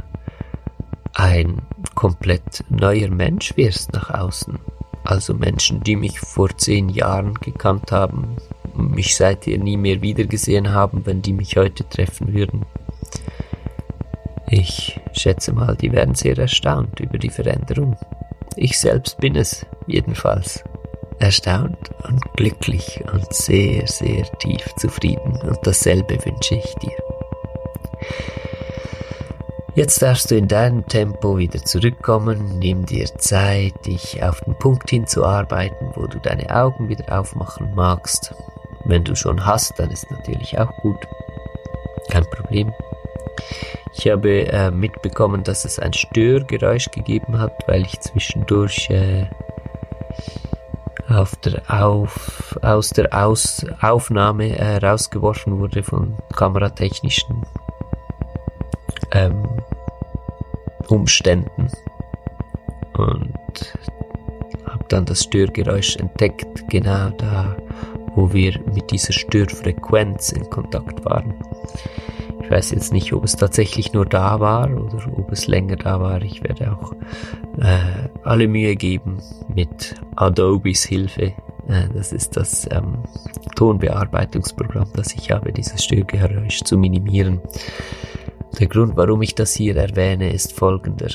[1.14, 1.62] ein
[1.94, 4.58] komplett neuer Mensch wirst nach außen.
[5.04, 8.36] Also Menschen, die mich vor zehn Jahren gekannt haben,
[8.74, 12.66] mich seither nie mehr wiedergesehen haben, wenn die mich heute treffen würden.
[14.48, 17.96] Ich schätze mal, die werden sehr erstaunt über die Veränderung.
[18.56, 20.64] Ich selbst bin es jedenfalls.
[21.20, 27.19] Erstaunt und glücklich und sehr, sehr tief zufrieden und dasselbe wünsche ich dir.
[29.74, 34.90] Jetzt darfst du in deinem Tempo wieder zurückkommen, nimm dir Zeit, dich auf den Punkt
[34.90, 38.34] hinzuarbeiten, wo du deine Augen wieder aufmachen magst.
[38.84, 40.98] Wenn du schon hast, dann ist natürlich auch gut.
[42.10, 42.72] Kein Problem.
[43.94, 49.26] Ich habe äh, mitbekommen, dass es ein Störgeräusch gegeben hat, weil ich zwischendurch äh,
[51.08, 57.44] auf der auf, aus der aus Aufnahme äh, rausgeworfen wurde von kameratechnischen
[59.12, 59.59] ähm,
[60.90, 61.70] Umständen
[62.94, 63.74] und
[64.66, 67.56] habe dann das Störgeräusch entdeckt, genau da,
[68.14, 71.34] wo wir mit dieser Störfrequenz in Kontakt waren.
[72.42, 76.00] Ich weiß jetzt nicht, ob es tatsächlich nur da war oder ob es länger da
[76.00, 76.20] war.
[76.22, 76.92] Ich werde auch
[77.60, 79.18] äh, alle Mühe geben
[79.54, 81.32] mit Adobes Hilfe.
[81.68, 83.04] Äh, das ist das ähm,
[83.54, 87.40] Tonbearbeitungsprogramm, das ich habe, dieses Störgeräusch zu minimieren.
[88.58, 91.08] Der Grund, warum ich das hier erwähne, ist folgender.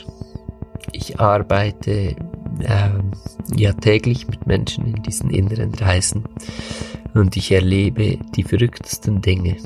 [0.92, 2.16] Ich arbeite
[2.62, 3.12] ähm,
[3.56, 6.24] ja täglich mit Menschen in diesen inneren Reisen
[7.14, 9.58] und ich erlebe die verrücktesten Dinge.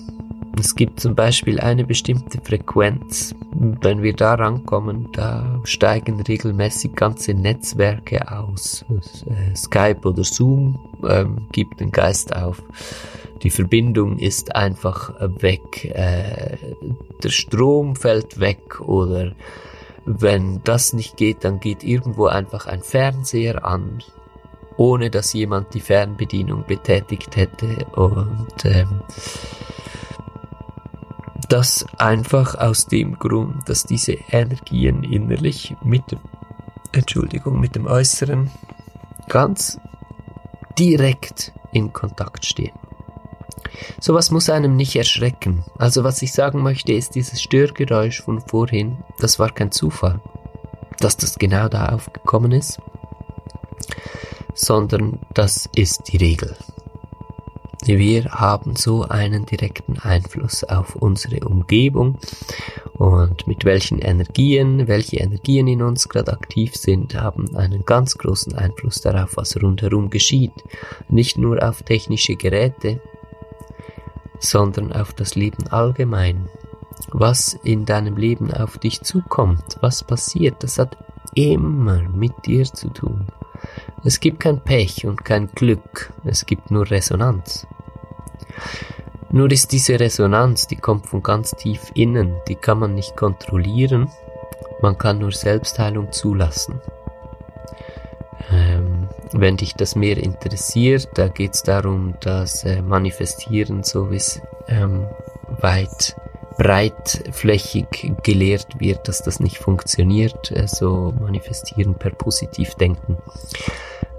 [0.59, 3.33] Es gibt zum Beispiel eine bestimmte Frequenz.
[3.51, 8.83] Wenn wir da rankommen, da steigen regelmäßig ganze Netzwerke aus.
[8.89, 12.61] Äh, Skype oder Zoom ähm, gibt den Geist auf.
[13.43, 15.85] Die Verbindung ist einfach weg.
[15.85, 16.57] Äh,
[17.23, 19.33] der Strom fällt weg oder
[20.05, 24.03] wenn das nicht geht, dann geht irgendwo einfach ein Fernseher an,
[24.77, 29.01] ohne dass jemand die Fernbedienung betätigt hätte und ähm,
[31.49, 36.03] das einfach aus dem Grund, dass diese Energien innerlich mit
[36.91, 38.49] Entschuldigung, mit dem Äußeren
[39.27, 39.79] ganz
[40.77, 42.73] direkt in Kontakt stehen.
[43.99, 45.63] Sowas muss einem nicht erschrecken.
[45.77, 50.21] Also was ich sagen möchte, ist dieses Störgeräusch von vorhin, das war kein Zufall,
[50.99, 52.79] dass das genau da aufgekommen ist,
[54.53, 56.55] sondern das ist die Regel.
[57.85, 62.17] Wir haben so einen direkten Einfluss auf unsere Umgebung
[62.93, 68.53] und mit welchen Energien, welche Energien in uns gerade aktiv sind, haben einen ganz großen
[68.55, 70.51] Einfluss darauf, was rundherum geschieht.
[71.07, 73.01] Nicht nur auf technische Geräte,
[74.39, 76.49] sondern auf das Leben allgemein.
[77.11, 80.97] Was in deinem Leben auf dich zukommt, was passiert, das hat
[81.35, 83.27] immer mit dir zu tun.
[84.03, 87.67] Es gibt kein Pech und kein Glück, es gibt nur Resonanz.
[89.31, 94.09] Nur ist diese Resonanz, die kommt von ganz tief innen, die kann man nicht kontrollieren,
[94.81, 96.81] man kann nur Selbstheilung zulassen.
[98.51, 104.21] Ähm, wenn dich das mehr interessiert, da geht es darum, dass äh, Manifestieren so wie
[104.67, 105.05] ähm,
[105.61, 106.15] weit
[106.57, 107.87] breitflächig
[108.21, 113.17] gelehrt wird, dass das nicht funktioniert, äh, so Manifestieren per Positivdenken.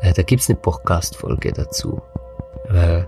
[0.00, 2.00] Äh, da gibt's eine Podcast-Folge dazu.
[2.68, 3.02] Äh,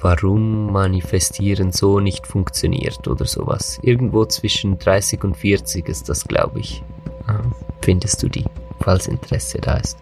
[0.00, 3.78] warum Manifestieren so nicht funktioniert oder sowas.
[3.82, 6.82] Irgendwo zwischen 30 und 40 ist das, glaube ich.
[7.26, 7.48] Äh,
[7.80, 8.44] findest du die,
[8.80, 9.96] falls Interesse da ist.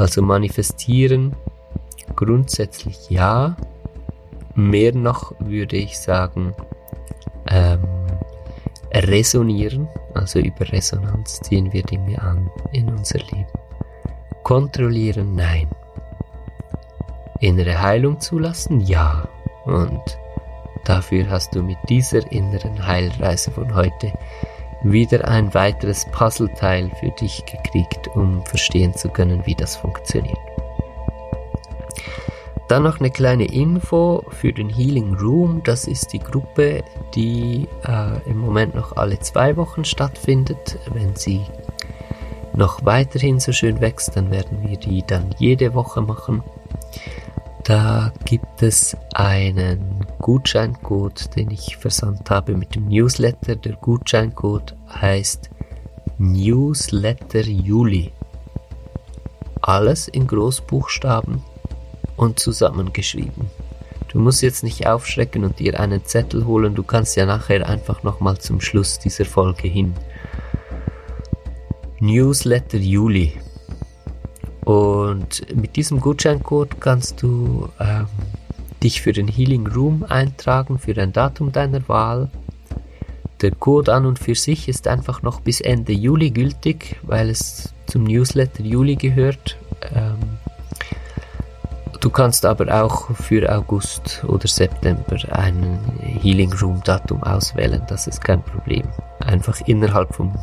[0.00, 1.36] Also manifestieren
[2.16, 3.54] grundsätzlich ja.
[4.54, 6.54] Mehr noch würde ich sagen,
[7.46, 7.84] ähm,
[8.94, 13.46] resonieren, also über Resonanz ziehen wir Dinge an in unser Leben.
[14.42, 15.68] Kontrollieren, nein.
[17.40, 19.28] Innere Heilung zulassen, ja.
[19.66, 20.02] Und
[20.86, 24.14] dafür hast du mit dieser inneren Heilreise von heute
[24.82, 30.38] wieder ein weiteres Puzzleteil für dich gekriegt, um verstehen zu können, wie das funktioniert.
[32.68, 35.60] Dann noch eine kleine Info für den Healing Room.
[35.64, 36.84] Das ist die Gruppe,
[37.16, 40.78] die äh, im Moment noch alle zwei Wochen stattfindet.
[40.92, 41.40] Wenn sie
[42.54, 46.44] noch weiterhin so schön wächst, dann werden wir die dann jede Woche machen.
[47.70, 53.54] Da gibt es einen Gutscheincode, den ich versandt habe mit dem Newsletter.
[53.54, 55.50] Der Gutscheincode heißt
[56.18, 58.10] Newsletter Juli.
[59.62, 61.44] alles in Großbuchstaben
[62.16, 63.48] und zusammengeschrieben.
[64.08, 68.02] Du musst jetzt nicht aufschrecken und dir einen Zettel holen, du kannst ja nachher einfach
[68.02, 69.94] nochmal zum Schluss dieser Folge hin.
[72.00, 73.34] Newsletter Juli.
[74.64, 78.06] Und mit diesem Gutscheincode kannst du ähm,
[78.82, 82.30] dich für den Healing Room eintragen, für ein Datum deiner Wahl.
[83.40, 87.72] Der Code an und für sich ist einfach noch bis Ende Juli gültig, weil es
[87.86, 89.56] zum Newsletter Juli gehört.
[89.94, 90.18] Ähm,
[92.00, 98.22] du kannst aber auch für August oder September ein Healing Room Datum auswählen, das ist
[98.22, 98.86] kein Problem.
[99.20, 100.34] Einfach innerhalb vom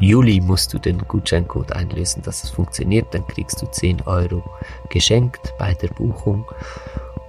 [0.00, 4.42] Juli musst du den Gutscheincode einlösen, dass es funktioniert, dann kriegst du 10 Euro
[4.88, 6.46] geschenkt bei der Buchung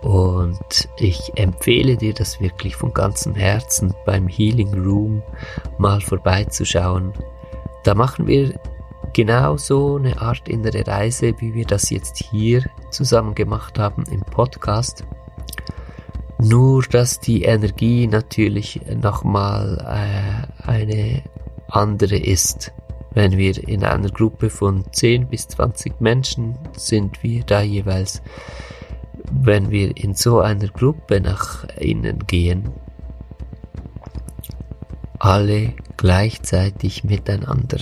[0.01, 5.21] und ich empfehle dir das wirklich von ganzem Herzen beim Healing Room
[5.77, 7.13] mal vorbeizuschauen.
[7.83, 8.59] Da machen wir
[9.13, 14.21] genau so eine Art innere Reise, wie wir das jetzt hier zusammen gemacht haben im
[14.21, 15.05] Podcast.
[16.39, 21.21] Nur, dass die Energie natürlich nochmal äh, eine
[21.71, 22.71] andere ist.
[23.13, 28.21] Wenn wir in einer Gruppe von 10 bis 20 Menschen sind wir da jeweils
[29.31, 32.69] wenn wir in so einer Gruppe nach innen gehen,
[35.19, 37.79] alle gleichzeitig miteinander,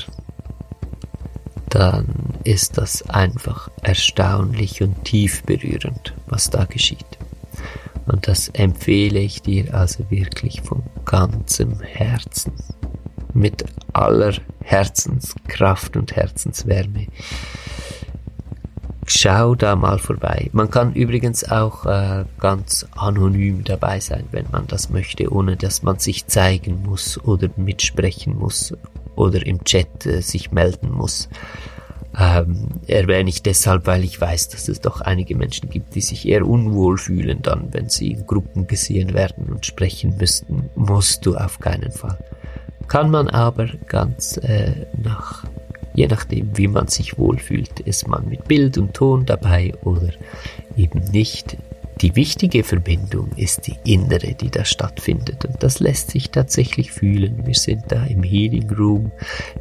[1.70, 7.06] dann ist das einfach erstaunlich und tief berührend, was da geschieht.
[8.08, 12.54] Und das empfehle ich dir also wirklich von ganzem Herzen,
[13.34, 17.08] mit aller Herzenskraft und Herzenswärme
[19.10, 20.50] schau da mal vorbei.
[20.54, 25.84] Man kann übrigens auch äh, ganz anonym dabei sein, wenn man das möchte, ohne dass
[25.84, 28.74] man sich zeigen muss oder mitsprechen muss
[29.16, 31.28] oder im Chat äh, sich melden muss.
[32.18, 36.28] Ähm, erwähne ich deshalb, weil ich weiß, dass es doch einige Menschen gibt, die sich
[36.28, 40.70] eher unwohl fühlen dann, wenn sie in Gruppen gesehen werden und sprechen müssten.
[40.76, 42.18] Musst du auf keinen Fall.
[42.90, 45.46] Kann man aber ganz äh, nach
[46.00, 50.10] Je nachdem, wie man sich wohlfühlt, ist man mit Bild und Ton dabei oder
[50.78, 51.58] eben nicht.
[52.00, 57.46] Die wichtige Verbindung ist die innere, die da stattfindet und das lässt sich tatsächlich fühlen.
[57.46, 59.12] Wir sind da im Healing Room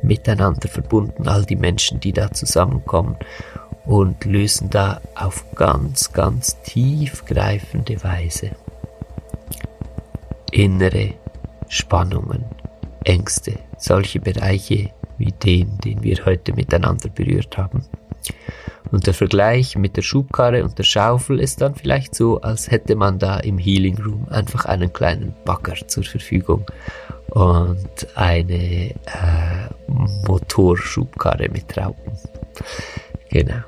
[0.02, 3.16] miteinander verbunden, all die Menschen, die da zusammenkommen
[3.84, 8.52] und lösen da auf ganz, ganz tiefgreifende Weise
[10.52, 11.14] innere
[11.68, 12.44] Spannungen,
[13.08, 17.84] Ängste, solche Bereiche, wie den, den wir heute miteinander berührt haben.
[18.90, 22.96] Und der Vergleich mit der Schubkarre und der Schaufel ist dann vielleicht so, als hätte
[22.96, 26.64] man da im Healing Room einfach einen kleinen Bagger zur Verfügung
[27.30, 28.94] und eine äh,
[30.26, 32.12] Motorschubkarre mit Raupen.
[33.30, 33.62] Genau.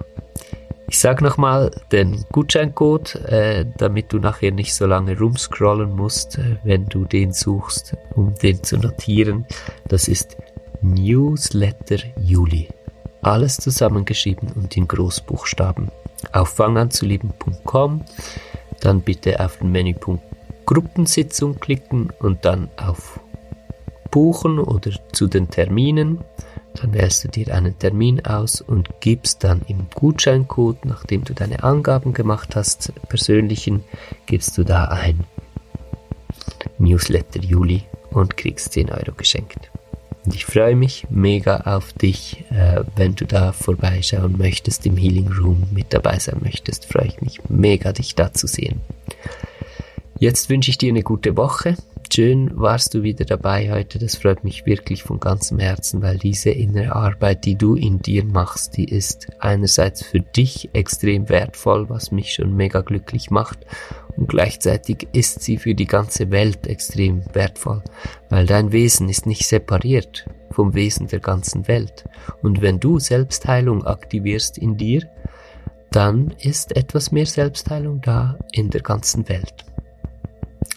[0.90, 6.56] Ich sag nochmal den Gutscheincode, äh, damit du nachher nicht so lange rumscrollen musst, äh,
[6.64, 9.46] wenn du den suchst, um den zu notieren.
[9.86, 10.36] Das ist
[10.82, 12.66] Newsletter Juli.
[13.22, 15.92] Alles zusammengeschrieben und in Großbuchstaben.
[16.32, 18.04] Auf fanganzulieben.com,
[18.80, 20.24] dann bitte auf den Menüpunkt
[20.66, 23.20] Gruppensitzung klicken und dann auf
[24.10, 26.18] Buchen oder zu den Terminen.
[26.74, 31.62] Dann wählst du dir einen Termin aus und gibst dann im Gutscheincode, nachdem du deine
[31.62, 33.84] Angaben gemacht hast, persönlichen,
[34.26, 35.24] gibst du da ein
[36.78, 39.70] Newsletter Juli und kriegst 10 Euro geschenkt.
[40.24, 45.32] Und ich freue mich mega auf dich, äh, wenn du da vorbeischauen möchtest, im Healing
[45.32, 46.86] Room mit dabei sein möchtest.
[46.86, 48.80] Freue ich mich mega, dich da zu sehen.
[50.18, 51.76] Jetzt wünsche ich dir eine gute Woche.
[52.12, 54.00] Schön warst du wieder dabei heute.
[54.00, 58.24] Das freut mich wirklich von ganzem Herzen, weil diese innere Arbeit, die du in dir
[58.24, 63.60] machst, die ist einerseits für dich extrem wertvoll, was mich schon mega glücklich macht.
[64.16, 67.84] Und gleichzeitig ist sie für die ganze Welt extrem wertvoll,
[68.28, 72.06] weil dein Wesen ist nicht separiert vom Wesen der ganzen Welt.
[72.42, 75.08] Und wenn du Selbstheilung aktivierst in dir,
[75.92, 79.64] dann ist etwas mehr Selbstheilung da in der ganzen Welt.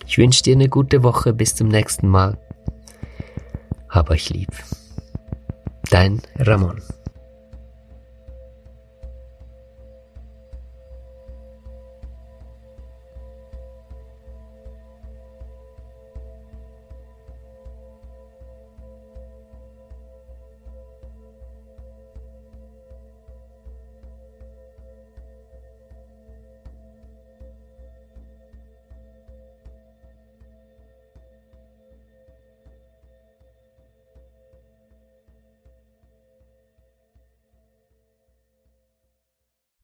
[0.06, 1.34] Ich wünsche dir eine gute Woche.
[1.34, 2.38] Bis zum nächsten Mal.
[3.90, 4.50] Hab euch lieb.
[5.90, 6.82] Dein Ramon.